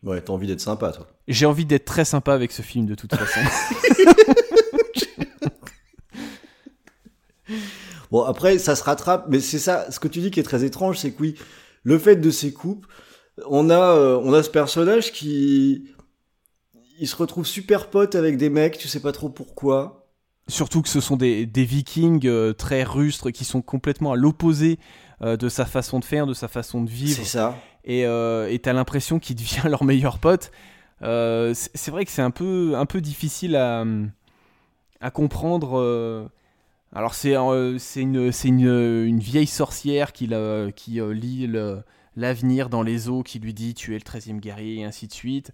Ouais, 0.04 0.20
t'as 0.22 0.34
envie 0.34 0.48
d'être 0.48 0.62
sympa 0.62 0.92
toi. 0.92 1.08
J'ai 1.28 1.46
envie 1.46 1.66
d'être 1.66 1.86
très 1.86 2.06
sympa 2.06 2.34
avec 2.34 2.52
ce 2.52 2.62
film 2.64 2.86
de 2.88 2.96
toute 2.96 3.16
façon. 3.16 3.40
Bon 8.12 8.24
après 8.24 8.58
ça 8.60 8.76
se 8.76 8.84
rattrape, 8.84 9.28
mais 9.30 9.40
c'est 9.40 9.60
ça. 9.60 9.90
Ce 9.90 10.00
que 10.00 10.08
tu 10.08 10.20
dis 10.20 10.32
qui 10.32 10.40
est 10.40 10.44
très 10.44 10.64
étrange, 10.66 10.98
c'est 10.98 11.12
que 11.12 11.22
oui, 11.22 11.36
le 11.84 11.98
fait 11.98 12.18
de 12.18 12.30
ces 12.30 12.52
coupes, 12.54 12.86
on 13.48 13.70
a 13.70 13.96
euh, 13.96 14.20
on 14.24 14.34
a 14.34 14.44
ce 14.44 14.50
personnage 14.50 15.12
qui 15.14 15.88
il 17.00 17.08
se 17.08 17.16
retrouve 17.16 17.46
super 17.46 17.90
pote 17.90 18.16
avec 18.16 18.38
des 18.38 18.50
mecs, 18.50 18.78
tu 18.78 18.88
sais 18.88 19.00
pas 19.00 19.12
trop 19.14 19.30
pourquoi. 19.30 20.01
Surtout 20.52 20.82
que 20.82 20.90
ce 20.90 21.00
sont 21.02 21.16
des, 21.18 21.46
des 21.46 21.64
vikings 21.66 22.26
euh, 22.28 22.54
très 22.54 22.84
rustres 22.84 23.32
qui 23.32 23.46
sont 23.46 23.62
complètement 23.62 24.12
à 24.12 24.16
l'opposé 24.16 24.80
euh, 25.22 25.38
de 25.38 25.50
sa 25.50 25.66
façon 25.66 26.00
de 26.00 26.06
faire, 26.06 26.28
de 26.28 26.34
sa 26.34 26.48
façon 26.48 26.82
de 26.84 26.90
vivre. 26.90 27.16
C'est 27.18 27.24
ça. 27.26 27.56
et 27.86 28.06
euh, 28.06 28.56
t'as 28.62 28.74
l'impression 28.74 29.18
qu'il 29.20 29.36
devient 29.38 29.62
leur 29.70 29.84
meilleur 29.84 30.20
pote. 30.20 30.52
Euh, 31.04 31.54
c'est 31.56 31.90
vrai 31.90 32.06
que 32.06 32.12
c'est 32.12 32.22
un 32.22 32.32
peu, 32.32 32.74
un 32.76 32.86
peu 32.86 33.02
difficile 33.02 33.56
à, 33.56 33.86
à 35.00 35.10
comprendre. 35.12 36.30
Alors 36.94 37.14
c'est 37.14 37.34
une, 37.34 38.32
une, 38.44 39.06
une 39.06 39.20
vieille 39.20 39.48
sorcière 39.48 40.12
qui, 40.14 40.30
qui 40.76 41.00
lit 41.14 41.48
le- 41.48 41.82
l'avenir 42.18 42.68
dans 42.70 42.84
les 42.84 43.08
eaux, 43.10 43.24
qui 43.24 43.40
lui 43.40 43.54
dit 43.54 43.74
tu 43.74 43.96
es 43.96 43.98
le 43.98 44.04
13e 44.04 44.40
guerrier 44.40 44.82
et 44.82 44.84
ainsi 44.84 45.08
de 45.08 45.14
suite. 45.14 45.52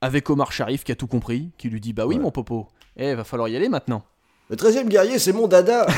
Avec 0.00 0.28
Omar 0.30 0.52
Sharif 0.52 0.84
qui 0.84 0.92
a 0.92 0.94
tout 0.96 1.06
compris, 1.06 1.50
qui 1.58 1.68
lui 1.68 1.80
dit 1.80 1.92
bah 1.92 2.06
oui 2.06 2.16
Ouais. 2.16 2.22
mon 2.22 2.30
popo, 2.30 2.68
eh 2.96 3.14
va 3.14 3.24
falloir 3.24 3.48
y 3.48 3.56
aller 3.56 3.68
maintenant. 3.68 4.02
Le 4.48 4.56
13e 4.56 4.88
guerrier, 4.88 5.18
c'est 5.18 5.32
mon 5.32 5.48
dada. 5.48 5.86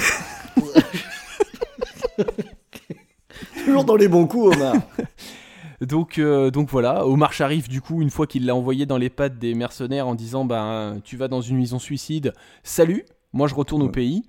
Toujours 3.64 3.85
dans 3.85 3.97
les 3.97 4.09
bons 4.09 4.26
coups, 4.26 4.57
Omar. 4.57 4.75
Donc, 5.81 6.19
euh, 6.19 6.50
donc 6.50 6.69
voilà, 6.71 7.07
Omar 7.07 7.33
Sharif, 7.33 7.69
du 7.69 7.81
coup, 7.81 8.02
une 8.02 8.11
fois 8.11 8.26
qu'il 8.26 8.47
l'a 8.47 8.55
envoyé 8.55 8.85
dans 8.87 8.97
les 8.97 9.11
pattes 9.11 9.38
des 9.38 9.55
mercenaires 9.55 10.09
en 10.09 10.14
disant 10.17 10.45
ben, 10.45 11.00
Tu 11.05 11.17
vas 11.17 11.28
dans 11.28 11.40
une 11.40 11.59
maison 11.59 11.78
suicide, 11.78 12.33
salut, 12.64 13.05
moi 13.33 13.47
je 13.47 13.55
retourne 13.55 13.83
au 13.83 13.88
pays. 13.88 14.25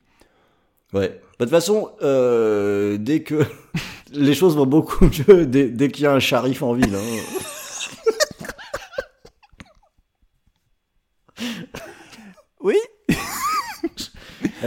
Ouais. 0.94 1.08
Bah, 1.40 1.46
De 1.46 1.46
toute 1.46 1.50
façon, 1.50 1.90
euh, 2.04 2.98
dès 3.00 3.24
que 3.24 3.44
les 4.14 4.36
choses 4.36 4.56
vont 4.56 4.68
beaucoup 4.68 5.06
mieux, 5.06 5.46
dès, 5.48 5.70
dès 5.70 5.88
qu'il 5.90 6.04
y 6.04 6.08
a 6.08 6.14
un 6.14 6.20
charif 6.20 6.62
en 6.62 6.74
ville. 6.74 6.94
hein. 6.94 7.39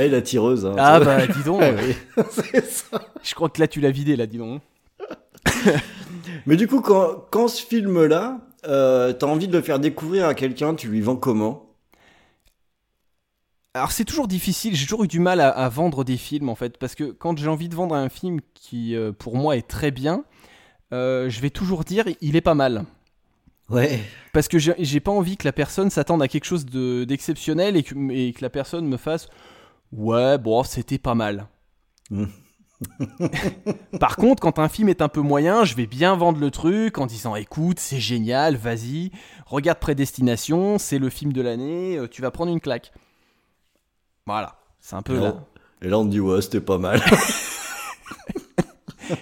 Eh, 0.04 0.09
la 0.09 0.23
tireuse. 0.23 0.66
Hein, 0.66 0.75
Ah 0.78 1.00
bah 1.00 1.26
dis 1.26 1.42
donc, 1.44 1.61
Ouais, 1.61 1.75
oui. 2.16 2.23
C'est 2.30 2.64
ça. 2.66 3.00
je 3.23 3.35
crois 3.35 3.49
que 3.49 3.61
là 3.61 3.68
tu 3.68 3.80
l'as 3.80 3.90
vidé, 3.90 4.16
là, 4.16 4.26
dis 4.26 4.38
donc. 4.38 4.61
Mais 6.47 6.56
du 6.56 6.66
coup, 6.68 6.80
quand, 6.80 7.25
quand 7.30 7.49
ce 7.49 7.64
film-là, 7.64 8.38
euh, 8.66 9.12
t'as 9.12 9.26
envie 9.26 9.49
de 9.49 9.56
le 9.56 9.62
faire 9.62 9.78
découvrir 9.78 10.26
à 10.26 10.35
quelqu'un, 10.35 10.75
tu 10.75 10.88
lui 10.88 11.00
vends 11.00 11.16
comment? 11.16 11.66
Alors 13.75 13.90
c'est 13.90 14.04
toujours 14.04 14.28
difficile, 14.28 14.76
j'ai 14.76 14.85
toujours 14.85 15.04
eu 15.04 15.09
du 15.09 15.18
mal 15.18 15.40
à, 15.40 15.49
à 15.49 15.68
vendre 15.71 16.04
des 16.04 16.18
films 16.18 16.50
en 16.50 16.54
fait, 16.54 16.76
parce 16.76 16.94
que 16.94 17.04
quand 17.04 17.38
j'ai 17.38 17.49
envie 17.49 17.71
de 17.71 17.75
vendre 17.75 17.94
un 17.94 18.11
film 18.11 18.40
qui 18.52 18.94
euh, 18.94 19.12
pour 19.12 19.35
moi 19.37 19.56
est 19.56 19.66
très 19.66 19.90
bien, 19.90 20.25
euh, 20.92 21.30
je 21.30 21.40
vais 21.40 21.49
toujours 21.49 21.82
dire 21.85 22.04
il 22.21 22.37
est 22.37 22.42
pas 22.42 22.54
mal. 22.54 22.85
Ouais. 23.71 24.00
Parce 24.35 24.49
que 24.49 24.59
j'ai 24.59 25.00
pas 25.00 25.12
envie 25.12 25.38
que 25.38 25.47
la 25.49 25.52
personne 25.52 25.88
s'attende 25.88 26.21
à 26.23 26.28
quelque 26.28 26.44
chose 26.44 26.66
de- 26.66 27.04
d'exceptionnel 27.04 27.75
et, 27.76 27.82
que, 27.82 27.94
et 28.11 28.35
que 28.35 28.42
la 28.42 28.50
personne 28.50 28.87
me 28.87 28.99
fasse 28.99 29.28
Ouais, 29.92 30.38
bon, 30.38 30.62
c'était 30.64 30.99
pas 30.99 31.14
mal. 31.14 31.46
Par 34.00 34.16
contre, 34.16 34.40
quand 34.42 34.58
un 34.58 34.68
film 34.68 34.88
est 34.88 35.02
un 35.02 35.08
peu 35.08 35.20
moyen, 35.20 35.64
je 35.64 35.75
vais 35.75 35.87
bien 35.87 36.16
vendre 36.16 36.40
le 36.40 36.50
truc 36.50 36.99
en 36.99 37.06
disant 37.06 37.37
écoute, 37.37 37.78
c'est 37.78 38.00
génial, 38.00 38.56
vas-y, 38.56 39.12
regarde 39.46 39.78
Prédestination, 39.78 40.78
c'est 40.78 40.99
le 40.99 41.08
film 41.11 41.32
de 41.32 41.40
l'année, 41.42 41.96
euh, 41.96 42.08
tu 42.08 42.22
vas 42.22 42.30
prendre 42.30 42.50
une 42.50 42.61
claque. 42.61 42.92
Voilà, 44.26 44.56
c'est 44.80 44.96
un 44.96 45.02
peu 45.02 45.16
Et 45.16 45.20
là. 45.20 45.44
et 45.82 45.88
là, 45.88 45.99
on 45.99 46.04
dit, 46.04 46.20
ouais, 46.20 46.40
c'était 46.42 46.61
pas 46.61 46.78
mal. 46.78 47.00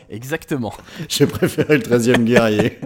Exactement. 0.09 0.73
J'ai 1.09 1.27
préféré 1.27 1.79
le 1.79 1.83
13e 1.83 2.25
guerrier. 2.25 2.79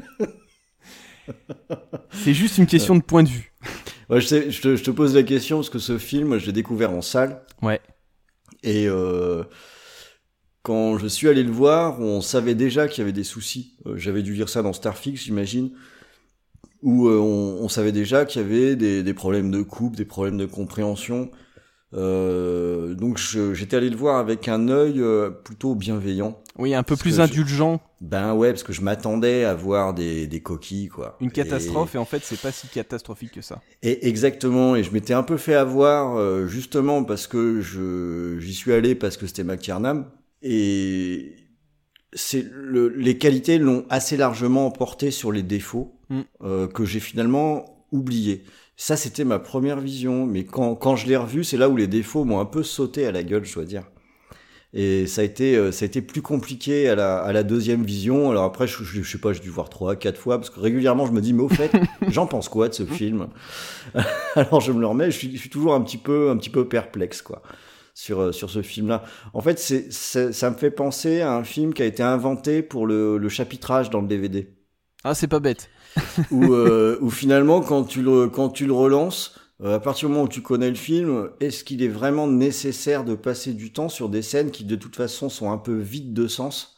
C'est 2.12 2.34
juste 2.34 2.58
une 2.58 2.66
question 2.66 2.94
de 2.96 3.02
point 3.02 3.22
de 3.22 3.28
vue. 3.28 3.52
Ouais, 4.10 4.20
je, 4.20 4.26
sais, 4.26 4.50
je, 4.50 4.60
te, 4.60 4.76
je 4.76 4.84
te 4.84 4.90
pose 4.90 5.14
la 5.14 5.22
question 5.22 5.56
parce 5.58 5.70
que 5.70 5.78
ce 5.78 5.98
film, 5.98 6.38
je 6.38 6.46
l'ai 6.46 6.52
découvert 6.52 6.90
en 6.92 7.02
salle. 7.02 7.42
Ouais. 7.62 7.80
Et 8.62 8.86
euh, 8.88 9.44
quand 10.62 10.98
je 10.98 11.06
suis 11.06 11.28
allé 11.28 11.42
le 11.42 11.50
voir, 11.50 12.00
on 12.00 12.20
savait 12.20 12.54
déjà 12.54 12.88
qu'il 12.88 12.98
y 12.98 13.02
avait 13.02 13.12
des 13.12 13.24
soucis. 13.24 13.76
Euh, 13.86 13.96
J'avais 13.96 14.22
dû 14.22 14.34
lire 14.34 14.48
ça 14.48 14.62
dans 14.62 14.72
Starfix, 14.72 15.22
j'imagine. 15.22 15.72
Où 16.82 17.08
euh, 17.08 17.18
on, 17.18 17.64
on 17.64 17.68
savait 17.68 17.92
déjà 17.92 18.24
qu'il 18.24 18.42
y 18.42 18.44
avait 18.44 18.76
des, 18.76 19.02
des 19.02 19.14
problèmes 19.14 19.50
de 19.50 19.62
coupe, 19.62 19.96
des 19.96 20.04
problèmes 20.04 20.38
de 20.38 20.46
compréhension. 20.46 21.30
Euh, 21.94 22.94
donc 22.94 23.18
j'étais 23.18 23.76
allé 23.76 23.88
le 23.90 23.96
voir 23.96 24.18
avec 24.18 24.48
un 24.48 24.68
œil 24.68 25.00
euh, 25.00 25.30
plutôt 25.30 25.74
bienveillant. 25.74 26.40
Oui, 26.58 26.74
un 26.74 26.82
peu 26.82 26.96
plus 26.96 27.16
je- 27.16 27.20
indulgent, 27.22 27.80
Ben 28.00 28.34
ouais, 28.34 28.50
parce 28.50 28.62
que 28.62 28.72
je 28.72 28.80
m'attendais 28.80 29.44
à 29.44 29.54
voir 29.54 29.94
des, 29.94 30.26
des 30.26 30.40
coquilles, 30.40 30.88
quoi. 30.88 31.16
une 31.20 31.30
catastrophe, 31.30 31.94
et, 31.94 31.98
en 31.98 32.04
fait, 32.04 32.22
c'est 32.24 32.40
pas 32.40 32.52
si 32.52 32.68
catastrophique 32.68 33.32
que 33.32 33.42
ça. 33.42 33.60
Et 33.82 34.08
exactement, 34.08 34.76
et 34.76 34.82
je 34.84 34.92
m'étais 34.92 35.14
un 35.14 35.22
peu 35.24 35.36
fait 35.36 35.54
avoir 35.54 36.16
euh, 36.16 36.46
justement 36.46 37.02
parce 37.04 37.26
que 37.26 37.60
je 37.60 38.38
j'y 38.40 38.54
suis 38.54 38.72
allé 38.72 38.94
parce 38.94 39.16
que 39.16 39.26
c'était 39.26 39.44
McTiernan 39.44 40.04
et 40.42 41.36
c'est 42.12 42.46
le, 42.52 42.88
les 42.88 43.18
qualités 43.18 43.58
l'ont 43.58 43.84
assez 43.90 44.16
largement 44.16 44.66
emporté 44.66 45.10
sur 45.10 45.32
les 45.32 45.42
défauts 45.42 45.90
Mm. 46.10 46.20
euh, 46.42 46.66
que 46.68 46.84
j'ai 46.84 47.00
finalement 47.00 47.73
oubliés. 47.94 48.44
Ça 48.76 48.96
c'était 48.96 49.24
ma 49.24 49.38
première 49.38 49.80
vision, 49.80 50.26
mais 50.26 50.44
quand 50.44 50.74
quand 50.76 50.96
je 50.96 51.06
l'ai 51.06 51.16
revu, 51.16 51.44
c'est 51.44 51.56
là 51.56 51.68
où 51.68 51.76
les 51.76 51.86
défauts 51.88 52.24
m'ont 52.24 52.40
un 52.40 52.44
peu 52.46 52.62
sauté 52.62 53.06
à 53.06 53.12
la 53.12 53.22
gueule, 53.22 53.44
je 53.44 53.54
dois 53.54 53.64
dire. 53.64 53.84
Et 54.76 55.06
ça 55.06 55.20
a 55.20 55.24
été 55.24 55.56
euh, 55.56 55.70
ça 55.70 55.84
a 55.84 55.86
été 55.86 56.02
plus 56.02 56.22
compliqué 56.22 56.88
à 56.88 56.96
la 56.96 57.18
à 57.18 57.32
la 57.32 57.44
deuxième 57.44 57.84
vision. 57.84 58.30
Alors 58.30 58.44
après 58.44 58.66
je, 58.66 58.82
je, 58.82 59.02
je 59.02 59.08
sais 59.12 59.18
pas, 59.18 59.32
j'ai 59.32 59.40
dû 59.40 59.48
voir 59.50 59.68
trois 59.70 59.94
quatre 59.96 60.18
fois 60.18 60.38
parce 60.38 60.50
que 60.50 60.58
régulièrement 60.60 61.06
je 61.06 61.12
me 61.12 61.20
dis 61.20 61.32
mais 61.32 61.44
au 61.44 61.48
fait, 61.48 61.70
j'en 62.08 62.26
pense 62.26 62.48
quoi 62.48 62.68
de 62.68 62.74
ce 62.74 62.84
film? 62.84 63.28
Alors 64.34 64.60
je 64.60 64.72
me 64.72 64.80
le 64.80 64.86
remets, 64.86 65.10
je 65.10 65.18
suis, 65.18 65.32
je 65.36 65.40
suis 65.40 65.50
toujours 65.50 65.74
un 65.74 65.80
petit 65.82 65.98
peu, 65.98 66.30
un 66.30 66.36
petit 66.36 66.50
peu 66.50 66.68
perplexe 66.68 67.22
quoi 67.22 67.42
sur 67.94 68.20
euh, 68.20 68.32
sur 68.32 68.50
ce 68.50 68.62
film-là. 68.62 69.04
En 69.34 69.40
fait, 69.40 69.58
c'est- 69.60 69.92
ça 70.32 70.50
me 70.50 70.56
fait 70.56 70.70
penser 70.72 71.20
à 71.20 71.32
un 71.34 71.44
film 71.44 71.72
qui 71.74 71.82
a 71.82 71.86
été 71.86 72.02
inventé 72.02 72.62
pour 72.62 72.86
le, 72.86 73.18
le 73.18 73.28
chapitrage 73.28 73.90
dans 73.90 74.00
le 74.00 74.08
DVD, 74.08 74.48
Ah, 75.04 75.14
c'est 75.14 75.28
pas 75.28 75.40
bête. 75.40 75.70
Où, 76.30 76.52
euh, 76.52 76.98
où 77.00 77.10
finalement 77.10 77.60
quand 77.60 77.84
tu 77.84 78.02
le 78.02 78.28
quand 78.28 78.48
tu 78.50 78.66
le 78.66 78.72
relances, 78.72 79.38
euh, 79.62 79.76
à 79.76 79.80
partir 79.80 80.08
du 80.08 80.14
moment 80.14 80.26
où 80.26 80.28
tu 80.28 80.42
connais 80.42 80.68
le 80.68 80.74
film, 80.76 81.30
est-ce 81.40 81.64
qu'il 81.64 81.82
est 81.82 81.88
vraiment 81.88 82.26
nécessaire 82.26 83.04
de 83.04 83.14
passer 83.14 83.52
du 83.52 83.72
temps 83.72 83.88
sur 83.88 84.08
des 84.08 84.22
scènes 84.22 84.50
qui 84.50 84.64
de 84.64 84.76
toute 84.76 84.96
façon 84.96 85.28
sont 85.28 85.50
un 85.52 85.58
peu 85.58 85.76
vides 85.76 86.12
de 86.12 86.26
sens 86.26 86.76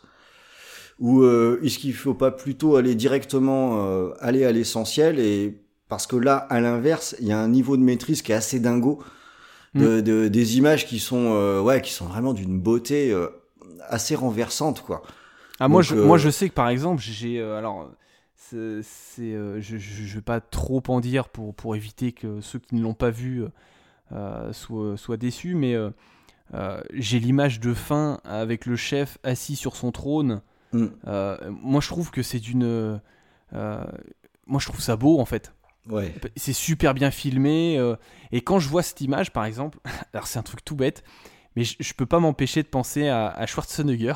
ou 0.99 1.23
euh, 1.23 1.61
est-ce 1.62 1.78
qu'il 1.78 1.94
faut 1.94 2.14
pas 2.14 2.30
plutôt 2.30 2.76
aller 2.76 2.94
directement 2.94 3.87
euh, 3.87 4.11
aller 4.20 4.44
à 4.44 4.52
l'essentiel 4.52 5.18
et 5.18 5.61
parce 5.88 6.06
que 6.06 6.16
là 6.16 6.37
à 6.37 6.61
l'inverse 6.61 7.14
il 7.20 7.26
y 7.26 7.32
a 7.32 7.38
un 7.38 7.49
niveau 7.49 7.76
de 7.76 7.82
maîtrise 7.82 8.23
qui 8.23 8.32
est 8.32 8.35
assez 8.35 8.61
dingo 8.61 9.02
de, 9.75 10.00
de- 10.00 10.28
des 10.28 10.56
images 10.56 10.87
qui 10.87 10.99
sont 10.99 11.32
euh, 11.35 11.61
ouais 11.61 11.82
qui 11.82 11.92
sont 11.92 12.06
vraiment 12.06 12.32
d'une 12.32 12.58
beauté 12.61 13.12
euh, 13.12 13.26
assez 13.88 14.14
renversante 14.14 14.80
quoi 14.82 15.02
Ah, 15.61 15.68
moi, 15.68 15.82
Donc, 15.82 15.90
je, 15.90 15.96
euh, 15.96 16.06
moi, 16.06 16.16
je 16.18 16.30
sais 16.30 16.49
que 16.49 16.54
par 16.54 16.68
exemple, 16.70 17.02
j'ai. 17.02 17.38
euh, 17.40 17.58
alors, 17.58 17.90
c'est. 18.36 19.22
euh, 19.22 19.60
je, 19.60 19.76
je, 19.78 20.04
je 20.04 20.14
vais 20.16 20.22
pas 20.22 20.40
trop 20.40 20.82
en 20.88 21.00
dire 21.00 21.28
pour, 21.28 21.54
pour 21.54 21.74
éviter 21.76 22.12
que 22.12 22.40
ceux 22.40 22.58
qui 22.58 22.74
ne 22.74 22.82
l'ont 22.82 22.94
pas 22.94 23.10
vu 23.10 23.44
euh, 24.12 24.52
soient, 24.52 24.96
soient 24.96 25.16
déçus, 25.16 25.54
mais 25.54 25.74
euh, 25.74 25.90
euh, 26.54 26.80
j'ai 26.92 27.18
l'image 27.20 27.60
de 27.60 27.74
fin 27.74 28.20
avec 28.24 28.66
le 28.66 28.76
chef 28.76 29.18
assis 29.24 29.56
sur 29.56 29.76
son 29.76 29.92
trône. 29.92 30.42
Mm. 30.72 30.86
Euh, 31.06 31.36
moi, 31.50 31.80
je 31.80 31.88
trouve 31.88 32.10
que 32.10 32.22
c'est 32.22 32.40
d'une. 32.40 32.64
euh, 32.64 33.84
moi, 34.46 34.60
je 34.60 34.66
trouve 34.66 34.80
ça 34.80 34.96
beau 34.96 35.18
en 35.20 35.24
fait. 35.24 35.52
ouais 35.88 36.14
C'est 36.36 36.52
super 36.52 36.94
bien 36.94 37.10
filmé. 37.10 37.78
euh, 37.78 37.96
et 38.32 38.40
quand 38.42 38.58
je 38.58 38.68
vois 38.68 38.82
cette 38.82 39.00
image, 39.00 39.32
par 39.32 39.44
exemple, 39.44 39.78
alors 40.12 40.26
c'est 40.26 40.38
un 40.38 40.42
truc 40.42 40.64
tout 40.64 40.76
bête, 40.76 41.02
mais 41.56 41.64
je, 41.64 41.76
je 41.80 41.92
peux 41.94 42.06
pas 42.06 42.20
m'empêcher 42.20 42.62
de 42.62 42.68
penser 42.68 43.08
à, 43.08 43.28
à 43.28 43.46
Schwarzenegger. 43.46 44.14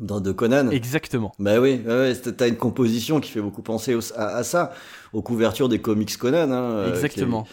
Dans 0.00 0.20
de 0.20 0.32
Conan 0.32 0.70
Exactement. 0.70 1.32
bah 1.38 1.60
oui 1.60 1.80
ouais, 1.86 2.14
t'as 2.16 2.48
une 2.48 2.56
composition 2.56 3.20
qui 3.20 3.30
fait 3.30 3.40
beaucoup 3.40 3.62
penser 3.62 3.94
au- 3.94 4.12
à, 4.16 4.36
à 4.36 4.42
ça 4.42 4.72
aux 5.12 5.22
couvertures 5.22 5.68
des 5.68 5.80
comics 5.80 6.16
Conan 6.16 6.50
hein, 6.50 6.62
euh, 6.62 6.92
Exactement. 6.94 7.44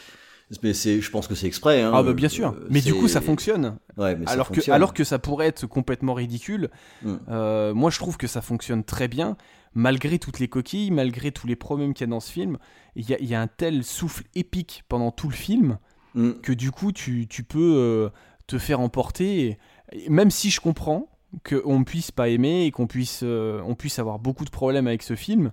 est- 0.52 0.64
mais 0.64 0.74
c'est 0.74 1.00
je 1.00 1.10
pense 1.12 1.28
que 1.28 1.36
c'est 1.36 1.48
exprès 1.48 1.82
hein, 1.82 1.92
Ah 1.94 2.04
bah 2.04 2.12
bien 2.14 2.28
sûr. 2.28 2.50
Euh, 2.50 2.68
mais 2.70 2.82
du 2.82 2.94
coup 2.94 3.08
ça 3.08 3.22
fonctionne. 3.22 3.78
ouais 3.98 4.16
mais 4.18 4.26
ça 4.26 4.34
Alors 4.34 4.50
que, 4.50 4.56
fonctionne. 4.56 4.76
alors 4.76 4.94
que 4.94 5.04
ça 5.06 5.18
pourrait 5.20 5.48
être 5.48 5.66
complètement 5.68 6.14
ridicule, 6.14 6.70
Mm. 7.04 7.16
euh, 7.30 7.74
moi 7.74 7.90
je 7.90 7.98
trouve 8.00 8.18
que 8.18 8.28
ça 8.28 8.42
fonctionne 8.42 8.84
très 8.84 9.08
bien. 9.08 9.38
Malgré 9.74 10.20
toutes 10.20 10.40
les 10.40 10.50
coquilles, 10.50 10.92
malgré 10.92 11.32
tous 11.32 11.48
les 11.48 11.56
problèmes 11.56 11.94
qu'il 11.94 12.06
y 12.06 12.10
a 12.10 12.12
dans 12.12 12.20
ce 12.20 12.30
film, 12.30 12.58
il 12.98 13.10
y 13.10 13.14
a, 13.14 13.20
il 13.22 13.28
y 13.28 13.36
a 13.36 13.40
un 13.42 13.48
tel 13.48 13.86
souffle 13.86 14.24
épique 14.36 14.84
pendant 14.90 15.12
tout 15.12 15.30
le 15.30 15.34
film 15.36 15.78
Mm. 16.16 16.32
que 16.44 16.52
du 16.52 16.72
coup 16.72 16.92
tu, 16.92 17.26
tu 17.30 17.44
peux 17.44 17.76
euh, 17.78 18.10
te 18.48 18.58
faire 18.58 18.82
emporter. 18.82 19.46
et- 19.46 19.58
et 19.94 20.10
même 20.10 20.30
si 20.32 20.50
je 20.50 20.60
comprends 20.60 21.08
qu'on 21.48 21.80
ne 21.80 21.84
puisse 21.84 22.12
pas 22.12 22.30
aimer 22.30 22.66
et 22.66 22.72
qu'on 22.72 22.88
puisse, 22.88 23.22
euh, 23.24 23.62
on 23.66 23.76
puisse 23.76 24.00
avoir 24.00 24.20
beaucoup 24.20 24.46
de 24.46 24.50
problèmes 24.50 24.88
avec 24.88 25.02
ce 25.04 25.16
film, 25.16 25.52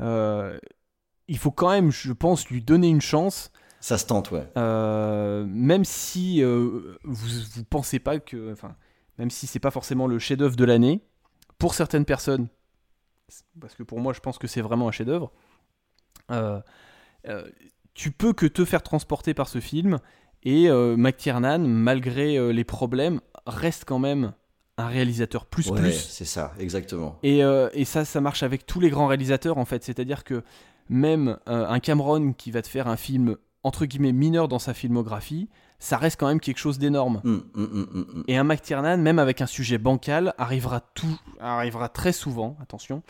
euh, 0.00 0.58
il 1.28 1.38
faut 1.38 1.50
quand 1.50 1.70
même, 1.70 1.90
je 1.90 2.12
pense, 2.12 2.48
lui 2.48 2.62
donner 2.62 2.88
une 2.88 3.00
chance. 3.00 3.50
ça 3.80 3.98
se 3.98 4.06
tente 4.06 4.30
ouais 4.30 4.46
Euh, 4.56 5.44
même 5.46 5.84
si 5.84 6.42
vous 6.42 6.92
vous 7.04 7.64
pensez 7.68 7.98
pas 7.98 8.18
que, 8.18 8.52
enfin, 8.52 8.76
même 9.18 9.30
si 9.30 9.46
c'est 9.46 9.60
pas 9.60 9.70
forcément 9.70 10.06
le 10.06 10.18
chef-d'œuvre 10.18 10.56
de 10.56 10.64
l'année, 10.64 11.00
pour 11.58 11.74
certaines 11.74 12.04
personnes, 12.04 12.48
parce 13.60 13.74
que 13.74 13.82
pour 13.82 14.00
moi 14.00 14.12
je 14.12 14.20
pense 14.20 14.38
que 14.38 14.46
c'est 14.46 14.62
vraiment 14.62 14.88
un 14.88 14.92
chef-d'œuvre, 14.92 15.32
tu 17.94 18.12
peux 18.12 18.32
que 18.32 18.46
te 18.46 18.64
faire 18.64 18.82
transporter 18.82 19.34
par 19.34 19.48
ce 19.48 19.60
film 19.60 19.98
et 20.42 20.68
McTiernan, 20.70 21.58
malgré 21.60 22.52
les 22.52 22.64
problèmes, 22.64 23.20
reste 23.46 23.84
quand 23.84 23.98
même 23.98 24.34
un 24.80 24.88
réalisateur 24.88 25.46
plus 25.46 25.68
ouais 25.70 25.80
plus. 25.80 25.92
c'est 25.92 26.24
ça 26.24 26.52
exactement 26.58 27.18
Et, 27.22 27.44
euh, 27.44 27.68
et 27.72 27.84
ça, 27.84 28.04
ça 28.04 28.20
marche 28.20 28.42
avec 28.42 28.66
tous 28.66 28.80
les 28.80 28.90
grands 28.90 29.06
réalisateurs 29.06 29.58
en 29.58 29.64
fait. 29.64 29.84
C'est-à-dire 29.84 30.24
que 30.24 30.42
même 30.88 31.38
euh, 31.48 31.66
un 31.68 31.78
Cameron 31.80 32.32
qui 32.32 32.50
va 32.50 32.62
te 32.62 32.68
faire 32.68 32.88
un 32.88 32.96
film 32.96 33.36
entre 33.62 33.84
guillemets 33.84 34.12
mineur 34.12 34.48
dans 34.48 34.58
sa 34.58 34.72
filmographie, 34.74 35.48
ça 35.78 35.96
reste 35.98 36.18
quand 36.18 36.26
même 36.28 36.40
quelque 36.40 36.58
chose 36.58 36.78
d'énorme. 36.78 37.20
Mm, 37.24 37.30
mm, 37.32 37.40
mm, 37.54 37.86
mm, 37.92 37.98
mm. 38.00 38.24
Et 38.28 38.36
un 38.36 38.44
McTiernan, 38.44 38.96
même 38.98 39.18
avec 39.18 39.40
un 39.40 39.46
sujet 39.46 39.78
bancal, 39.78 40.34
arrivera 40.38 40.80
tout, 40.94 41.18
arrivera 41.40 41.88
très 41.88 42.12
souvent, 42.12 42.56
attention, 42.62 43.02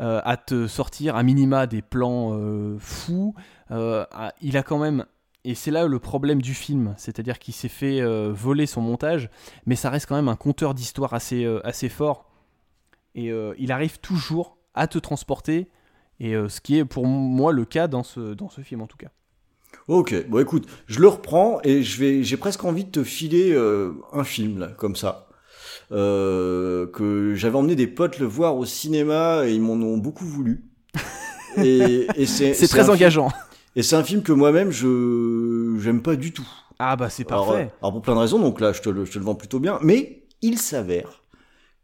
euh, 0.00 0.20
à 0.24 0.36
te 0.36 0.66
sortir 0.66 1.16
à 1.16 1.22
minima 1.22 1.66
des 1.66 1.82
plans 1.82 2.38
fous. 2.78 3.34
À- 3.68 4.32
il 4.40 4.56
a 4.56 4.62
quand 4.62 4.78
même, 4.78 5.04
et 5.44 5.54
c'est 5.54 5.70
là 5.70 5.86
le 5.86 5.98
problème 5.98 6.42
du 6.42 6.54
film, 6.54 6.94
c'est-à-dire 6.98 7.38
qu'il 7.38 7.54
s'est 7.54 7.68
fait 7.68 8.00
euh, 8.00 8.30
voler 8.32 8.66
son 8.66 8.80
montage, 8.82 9.30
mais 9.66 9.76
ça 9.76 9.90
reste 9.90 10.06
quand 10.06 10.16
même 10.16 10.28
un 10.28 10.36
conteur 10.36 10.74
d'histoire 10.74 11.14
assez, 11.14 11.44
euh, 11.44 11.66
assez 11.66 11.88
fort. 11.88 12.30
Et 13.14 13.30
euh, 13.32 13.54
il 13.58 13.72
arrive 13.72 13.98
toujours 14.00 14.58
à 14.74 14.86
te 14.86 14.98
transporter, 14.98 15.68
et 16.20 16.34
ce 16.48 16.60
qui 16.60 16.76
est 16.78 16.84
pour 16.84 17.06
moi 17.06 17.52
le 17.52 17.64
cas 17.64 17.88
dans 17.88 18.02
ce, 18.02 18.34
dans 18.34 18.50
ce 18.50 18.60
film 18.60 18.82
en 18.82 18.86
tout 18.86 18.98
cas. 18.98 19.08
Ok, 19.88 20.14
bon 20.28 20.40
écoute, 20.40 20.68
je 20.86 21.00
le 21.00 21.08
reprends 21.08 21.60
et 21.64 21.82
je 21.82 21.98
vais, 21.98 22.22
j'ai 22.22 22.36
presque 22.36 22.64
envie 22.64 22.84
de 22.84 22.90
te 22.90 23.02
filer 23.02 23.56
un 24.12 24.24
film 24.24 24.58
là, 24.58 24.68
comme 24.68 24.94
ça, 24.96 25.28
que 25.90 27.32
j'avais 27.36 27.56
emmené 27.56 27.74
des 27.74 27.86
potes 27.86 28.18
le 28.18 28.26
voir 28.26 28.56
au 28.56 28.66
cinéma 28.66 29.42
et 29.46 29.54
ils 29.54 29.60
m'en 29.62 29.72
ont 29.74 29.96
beaucoup 29.96 30.26
voulu. 30.26 30.64
Et, 31.56 32.06
et 32.14 32.26
c'est, 32.26 32.52
très 32.52 32.82
film- 32.82 32.90
engageant. 32.90 33.28
Et 33.80 33.82
c'est 33.82 33.96
un 33.96 34.04
film 34.04 34.22
que 34.22 34.32
moi-même 34.32 34.70
je 34.70 35.74
j'aime 35.80 36.02
pas 36.02 36.14
du 36.14 36.32
tout. 36.34 36.46
Ah 36.78 36.96
bah 36.96 37.08
c'est 37.08 37.30
Alors, 37.32 37.46
parfait. 37.46 37.62
euh, 37.62 37.78
alors 37.80 37.92
pour 37.94 38.02
plein 38.02 38.14
de 38.14 38.20
raisons, 38.20 38.38
donc 38.38 38.60
là 38.60 38.74
je 38.74 38.82
te 38.82 38.90
le, 38.90 39.06
je 39.06 39.12
te 39.12 39.18
le 39.18 39.24
vends 39.24 39.34
plutôt 39.34 39.58
bien, 39.58 39.78
mais 39.80 40.24
il 40.42 40.58
s'avère 40.58 41.22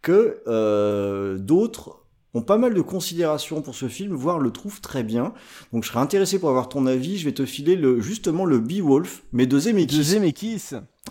que 0.03 0.43
euh, 0.47 1.39
d'autres 1.39 2.03
ont 2.35 2.43
pas 2.43 2.59
mal 2.59 2.75
de 2.75 2.83
considération 2.83 3.63
pour 3.63 3.75
ce 3.75 3.89
film, 3.89 4.15
voire 4.15 4.39
le 4.41 4.51
trouvent 4.51 4.83
très 4.83 5.05
bien. 5.05 5.33
Donc 5.73 5.85
je 5.85 5.89
serais 5.89 6.01
intéressé 6.01 6.39
pour 6.39 6.51
avoir 6.51 6.69
ton 6.69 6.85
avis. 6.87 7.17
Je 7.17 7.25
vais 7.25 7.33
te 7.33 7.47
filer 7.47 7.77
le, 7.77 7.99
justement 8.03 8.45
le 8.45 8.59
Beowulf, 8.59 9.23
mais 9.33 9.47
de 9.47 9.59
Zemeckis. 9.59 9.97
De 9.97 10.03
Zemeckis. 10.03 10.65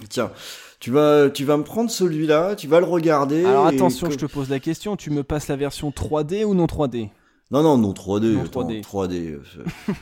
Tiens, 0.08 0.30
tu 0.80 0.92
vas, 0.92 1.32
tu 1.32 1.46
vas 1.46 1.58
me 1.58 1.64
prendre 1.64 1.90
celui-là, 1.90 2.56
tu 2.56 2.68
vas 2.68 2.80
le 2.80 2.86
regarder. 2.86 3.44
Alors 3.44 3.66
attention, 3.66 4.12
je 4.12 4.18
te 4.18 4.28
pose 4.28 4.52
la 4.52 4.60
question, 4.60 4.96
tu 4.98 5.10
me 5.10 5.24
passes 5.24 5.48
la 5.48 5.56
version 5.56 5.90
3D 5.90 6.44
ou 6.46 6.54
non 6.54 6.68
3D 6.68 7.10
Non, 7.52 7.62
non, 7.62 7.78
non, 7.78 7.92
3D. 7.94 8.34
Non, 8.34 8.44
attends, 8.44 8.68
3D. 8.68 8.82
3D. 8.82 9.14
euh, 9.34 9.44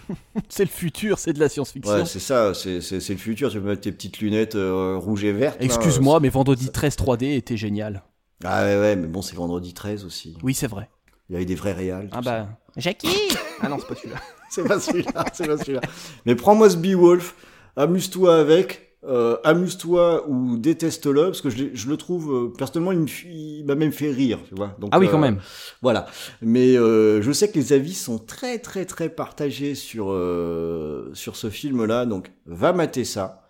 c'est- 0.50 0.63
le 0.63 0.69
futur, 0.69 1.19
c'est 1.19 1.33
de 1.33 1.39
la 1.39 1.50
science-fiction. 1.50 1.93
Ouais, 1.93 2.05
c'est 2.05 2.19
ça, 2.19 2.53
c'est 2.53 2.79
c'est- 2.81 3.00
c'est 3.01 3.13
le 3.13 3.19
futur. 3.19 3.51
Tu 3.51 3.59
peux 3.59 3.67
mettre 3.67 3.81
tes 3.81 3.91
petites 3.91 4.19
lunettes 4.19 4.55
euh, 4.55 4.97
rouges 4.97 5.23
et 5.25 5.33
vertes. 5.33 5.59
là. 5.59 5.65
Excuse-moi, 5.65 6.19
mais 6.21 6.29
vendredi 6.29 6.69
13 6.71 6.95
3D 6.95 7.35
était 7.35 7.57
génial. 7.57 8.03
Ah 8.45 8.63
ouais, 8.63 8.79
ouais, 8.79 8.95
mais 8.95 9.07
bon, 9.07 9.21
c'est 9.21 9.35
vendredi 9.35 9.73
13 9.73 10.05
aussi. 10.05 10.38
Oui, 10.43 10.53
c'est 10.53 10.67
vrai. 10.67 10.89
Il 11.29 11.33
y 11.33 11.35
avait 11.35 11.45
des 11.45 11.55
vrais 11.55 11.73
réals. 11.73 12.09
Ah 12.12 12.21
bah. 12.21 12.47
Jackie 12.77 13.07
Ah 13.62 13.69
non, 13.69 13.77
c'est 13.79 13.88
pas 13.88 13.95
celui-là. 13.95 14.19
C'est 14.50 14.63
pas 14.63 14.79
celui-là, 14.79 15.25
c'est 15.33 15.47
pas 15.47 15.57
celui-là. 15.57 15.81
Mais 16.25 16.35
prends-moi 16.35 16.69
ce 16.69 16.77
Beowulf, 16.77 17.35
amuse-toi 17.75 18.38
avec, 18.39 18.92
euh, 19.05 19.38
amuse-toi 19.43 20.27
ou 20.29 20.57
déteste-le, 20.57 21.25
parce 21.25 21.41
que 21.41 21.50
je, 21.50 21.89
le 21.89 21.98
trouve, 21.98 22.33
euh, 22.33 22.53
personnellement, 22.57 22.91
il 22.91 23.63
m'a 23.65 23.75
même 23.75 23.91
fait 23.91 24.12
rire, 24.12 24.39
tu 24.48 24.55
vois. 24.55 24.75
Donc, 24.79 24.91
Ah 24.93 25.00
oui, 25.00 25.07
euh, 25.07 25.12
quand 25.12 25.19
même. 25.19 25.39
Voilà. 25.81 26.05
Mais 26.41 26.77
euh, 26.77 27.22
je 27.22 27.31
sais 27.31 27.50
que 27.50 27.55
les 27.55 27.74
avis 27.74 27.93
sont 27.93 28.17
très, 28.17 28.60
très, 28.60 28.86
très 28.86 29.10
partagés 29.10 29.75
sur, 29.75 30.12
euh, 30.12 31.12
sur 31.13 31.36
ce 31.36 31.50
film-là, 31.50 32.05
donc 32.05 32.31
va 32.45 32.72
mater 32.74 33.03
ça. 33.03 33.48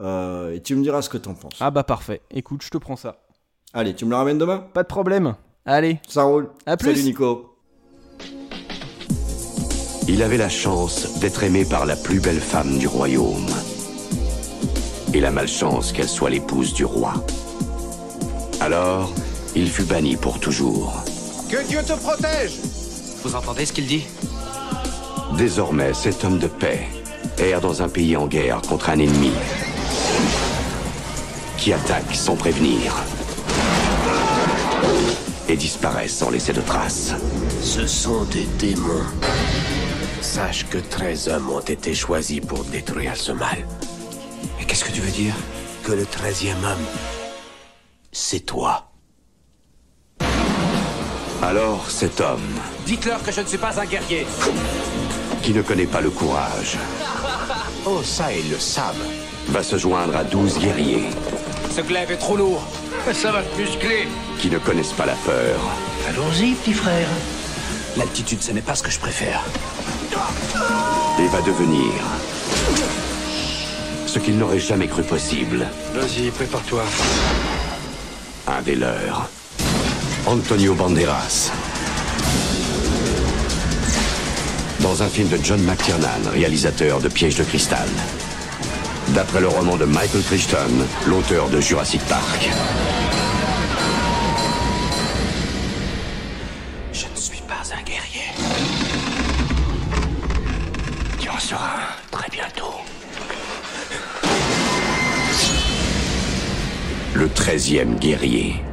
Euh, 0.00 0.54
et 0.54 0.60
tu 0.62 0.74
me 0.76 0.82
diras 0.82 1.02
ce 1.02 1.08
que 1.08 1.18
t'en 1.18 1.34
penses. 1.34 1.56
Ah 1.60 1.70
bah 1.70 1.84
parfait. 1.84 2.22
Écoute, 2.30 2.62
je 2.62 2.70
te 2.70 2.78
prends 2.78 2.96
ça. 2.96 3.22
Allez, 3.72 3.94
tu 3.94 4.04
me 4.04 4.10
le 4.10 4.16
ramènes 4.16 4.38
demain? 4.38 4.66
Pas 4.72 4.82
de 4.82 4.88
problème. 4.88 5.34
Allez. 5.64 6.00
Ça 6.08 6.22
roule. 6.24 6.50
À 6.66 6.76
plus. 6.76 6.90
Salut 6.90 7.02
Nico. 7.04 7.46
Il 10.08 10.22
avait 10.22 10.38
la 10.38 10.48
chance 10.48 11.20
d'être 11.20 11.44
aimé 11.44 11.64
par 11.64 11.86
la 11.86 11.94
plus 11.96 12.20
belle 12.20 12.40
femme 12.40 12.78
du 12.78 12.88
royaume. 12.88 13.46
Et 15.12 15.20
la 15.20 15.30
malchance 15.30 15.92
qu'elle 15.92 16.08
soit 16.08 16.30
l'épouse 16.30 16.72
du 16.72 16.84
roi. 16.84 17.14
Alors, 18.60 19.12
il 19.56 19.68
fut 19.68 19.82
banni 19.82 20.16
pour 20.16 20.38
toujours. 20.38 21.02
Que 21.50 21.66
Dieu 21.66 21.80
te 21.82 21.94
protège 21.94 22.58
Vous 23.24 23.34
entendez 23.34 23.66
ce 23.66 23.72
qu'il 23.72 23.86
dit? 23.86 24.04
Désormais, 25.36 25.94
cet 25.94 26.24
homme 26.24 26.38
de 26.38 26.46
paix 26.46 26.86
erre 27.38 27.60
dans 27.60 27.82
un 27.82 27.88
pays 27.88 28.16
en 28.16 28.26
guerre 28.26 28.60
contre 28.62 28.90
un 28.90 28.98
ennemi 28.98 29.32
qui 31.58 31.72
attaque 31.72 32.14
sans 32.14 32.36
prévenir 32.36 32.94
et 35.48 35.56
disparaît 35.56 36.08
sans 36.08 36.30
laisser 36.30 36.52
de 36.52 36.60
traces. 36.60 37.12
Ce 37.62 37.86
sont 37.86 38.24
des 38.24 38.46
démons. 38.58 39.04
Sache 40.20 40.66
que 40.68 40.78
13 40.78 41.28
hommes 41.28 41.50
ont 41.50 41.60
été 41.60 41.94
choisis 41.94 42.40
pour 42.40 42.64
détruire 42.64 43.16
ce 43.16 43.32
mal. 43.32 43.58
Qu'est-ce 44.80 44.92
que 44.92 44.96
tu 44.96 45.02
veux 45.02 45.10
dire 45.12 45.34
Que 45.82 45.92
le 45.92 46.04
13e 46.04 46.54
homme, 46.64 46.86
c'est 48.12 48.40
toi. 48.40 48.90
Alors 51.42 51.90
cet 51.90 52.18
homme, 52.22 52.40
Dites-leur 52.86 53.22
que 53.22 53.30
je 53.30 53.42
ne 53.42 53.46
suis 53.46 53.58
pas 53.58 53.78
un 53.78 53.84
guerrier. 53.84 54.26
qui 55.42 55.52
ne 55.52 55.60
connaît 55.60 55.84
pas 55.84 56.00
le 56.00 56.08
courage, 56.08 56.78
Oh, 57.84 58.02
ça, 58.02 58.32
ils 58.32 58.50
le 58.50 58.58
savent. 58.58 58.96
va 59.48 59.62
se 59.62 59.76
joindre 59.76 60.16
à 60.16 60.24
12 60.24 60.58
guerriers 60.58 61.10
Ce 61.70 61.82
glaive 61.82 62.12
est 62.12 62.16
trop 62.16 62.38
lourd. 62.38 62.62
Ça 63.12 63.32
va 63.32 63.42
te 63.42 63.60
muscler. 63.60 64.08
qui 64.38 64.48
ne 64.48 64.58
connaissent 64.58 64.94
pas 64.94 65.04
la 65.04 65.14
peur 65.26 65.60
Allons-y, 66.08 66.54
petit 66.54 66.72
frère. 66.72 67.08
L'altitude, 67.98 68.42
ce 68.42 68.52
n'est 68.52 68.62
pas 68.62 68.74
ce 68.76 68.82
que 68.82 68.90
je 68.90 68.98
préfère. 68.98 69.44
et 71.18 71.26
va 71.26 71.42
devenir 71.42 71.92
ce 74.10 74.18
qu'il 74.18 74.36
n'aurait 74.38 74.58
jamais 74.58 74.88
cru 74.88 75.02
possible, 75.04 75.68
Vas-y, 75.94 76.30
prépare-toi. 76.30 76.82
un 78.48 78.60
des 78.62 78.74
leurs. 78.74 79.28
Antonio 80.26 80.74
Banderas. 80.74 81.52
Dans 84.80 85.02
un 85.04 85.06
film 85.08 85.28
de 85.28 85.38
John 85.40 85.62
McTiernan, 85.62 86.22
réalisateur 86.32 86.98
de 86.98 87.08
Piège 87.08 87.36
de 87.36 87.44
cristal. 87.44 87.88
D'après 89.10 89.40
le 89.40 89.46
roman 89.48 89.76
de 89.76 89.84
Michael 89.84 90.22
Crichton, 90.22 90.84
l'auteur 91.06 91.48
de 91.48 91.60
Jurassic 91.60 92.00
Park. 92.06 92.50
13e 107.40 107.98
guerrier. 107.98 108.69